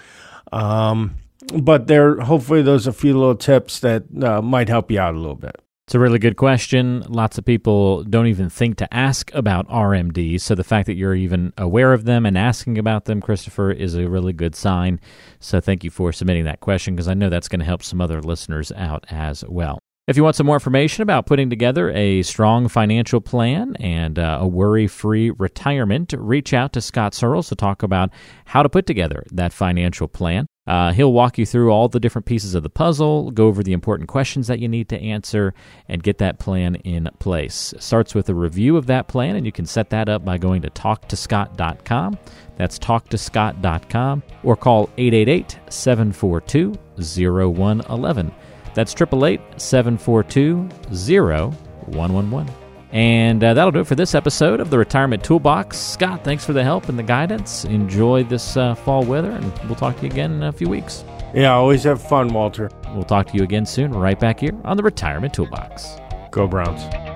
Um, 0.52 1.14
but 1.62 1.86
there, 1.86 2.18
hopefully, 2.18 2.62
those 2.62 2.88
are 2.88 2.90
a 2.90 2.92
few 2.92 3.16
little 3.16 3.36
tips 3.36 3.78
that 3.80 4.02
uh, 4.20 4.42
might 4.42 4.68
help 4.68 4.90
you 4.90 4.98
out 4.98 5.14
a 5.14 5.18
little 5.18 5.36
bit. 5.36 5.62
It's 5.86 5.94
a 5.94 6.00
really 6.00 6.18
good 6.18 6.36
question. 6.36 7.04
Lots 7.08 7.38
of 7.38 7.44
people 7.44 8.02
don't 8.02 8.26
even 8.26 8.50
think 8.50 8.78
to 8.78 8.92
ask 8.92 9.32
about 9.32 9.68
RMDs. 9.68 10.40
So 10.40 10.56
the 10.56 10.64
fact 10.64 10.86
that 10.86 10.94
you're 10.94 11.14
even 11.14 11.52
aware 11.56 11.92
of 11.92 12.04
them 12.04 12.26
and 12.26 12.36
asking 12.36 12.78
about 12.78 13.04
them, 13.04 13.20
Christopher, 13.20 13.70
is 13.70 13.94
a 13.94 14.08
really 14.08 14.32
good 14.32 14.56
sign. 14.56 14.98
So 15.38 15.60
thank 15.60 15.84
you 15.84 15.90
for 15.90 16.12
submitting 16.12 16.46
that 16.46 16.58
question 16.58 16.96
because 16.96 17.06
I 17.06 17.14
know 17.14 17.30
that's 17.30 17.46
going 17.46 17.60
to 17.60 17.64
help 17.64 17.84
some 17.84 18.00
other 18.00 18.20
listeners 18.20 18.72
out 18.72 19.04
as 19.08 19.44
well. 19.46 19.78
If 20.06 20.16
you 20.16 20.22
want 20.22 20.36
some 20.36 20.46
more 20.46 20.54
information 20.54 21.02
about 21.02 21.26
putting 21.26 21.50
together 21.50 21.90
a 21.90 22.22
strong 22.22 22.68
financial 22.68 23.20
plan 23.20 23.74
and 23.80 24.20
uh, 24.20 24.38
a 24.40 24.46
worry 24.46 24.86
free 24.86 25.30
retirement, 25.30 26.14
reach 26.16 26.54
out 26.54 26.72
to 26.74 26.80
Scott 26.80 27.12
Searles 27.12 27.48
to 27.48 27.56
talk 27.56 27.82
about 27.82 28.10
how 28.44 28.62
to 28.62 28.68
put 28.68 28.86
together 28.86 29.24
that 29.32 29.52
financial 29.52 30.06
plan. 30.06 30.46
Uh, 30.64 30.92
he'll 30.92 31.12
walk 31.12 31.38
you 31.38 31.44
through 31.46 31.72
all 31.72 31.88
the 31.88 31.98
different 31.98 32.24
pieces 32.24 32.54
of 32.54 32.62
the 32.62 32.70
puzzle, 32.70 33.32
go 33.32 33.48
over 33.48 33.64
the 33.64 33.72
important 33.72 34.08
questions 34.08 34.46
that 34.46 34.60
you 34.60 34.68
need 34.68 34.88
to 34.90 35.00
answer, 35.00 35.52
and 35.88 36.04
get 36.04 36.18
that 36.18 36.38
plan 36.38 36.76
in 36.76 37.10
place. 37.18 37.72
It 37.72 37.82
starts 37.82 38.14
with 38.14 38.28
a 38.28 38.34
review 38.34 38.76
of 38.76 38.86
that 38.86 39.08
plan, 39.08 39.34
and 39.34 39.44
you 39.44 39.50
can 39.50 39.66
set 39.66 39.90
that 39.90 40.08
up 40.08 40.24
by 40.24 40.38
going 40.38 40.62
to 40.62 40.70
talktoscott.com. 40.70 42.16
That's 42.54 42.78
talktoscott.com, 42.78 44.22
or 44.44 44.56
call 44.56 44.88
888 44.98 45.58
742 45.68 46.78
0111. 46.96 48.32
That's 48.76 48.92
888 48.92 49.40
742 49.58 50.68
0111. 50.92 52.54
And 52.92 53.42
uh, 53.42 53.54
that'll 53.54 53.72
do 53.72 53.80
it 53.80 53.86
for 53.86 53.94
this 53.94 54.14
episode 54.14 54.60
of 54.60 54.68
the 54.68 54.76
Retirement 54.78 55.24
Toolbox. 55.24 55.78
Scott, 55.78 56.22
thanks 56.22 56.44
for 56.44 56.52
the 56.52 56.62
help 56.62 56.90
and 56.90 56.98
the 56.98 57.02
guidance. 57.02 57.64
Enjoy 57.64 58.22
this 58.22 58.58
uh, 58.58 58.74
fall 58.74 59.02
weather, 59.02 59.30
and 59.30 59.58
we'll 59.64 59.76
talk 59.76 59.96
to 59.96 60.02
you 60.02 60.10
again 60.10 60.32
in 60.32 60.42
a 60.42 60.52
few 60.52 60.68
weeks. 60.68 61.04
Yeah, 61.34 61.54
always 61.54 61.84
have 61.84 62.02
fun, 62.02 62.28
Walter. 62.28 62.70
We'll 62.94 63.04
talk 63.04 63.28
to 63.28 63.36
you 63.36 63.44
again 63.44 63.64
soon, 63.64 63.92
right 63.92 64.20
back 64.20 64.40
here 64.40 64.54
on 64.64 64.76
the 64.76 64.82
Retirement 64.82 65.32
Toolbox. 65.32 65.96
Go 66.30 66.46
Browns. 66.46 67.15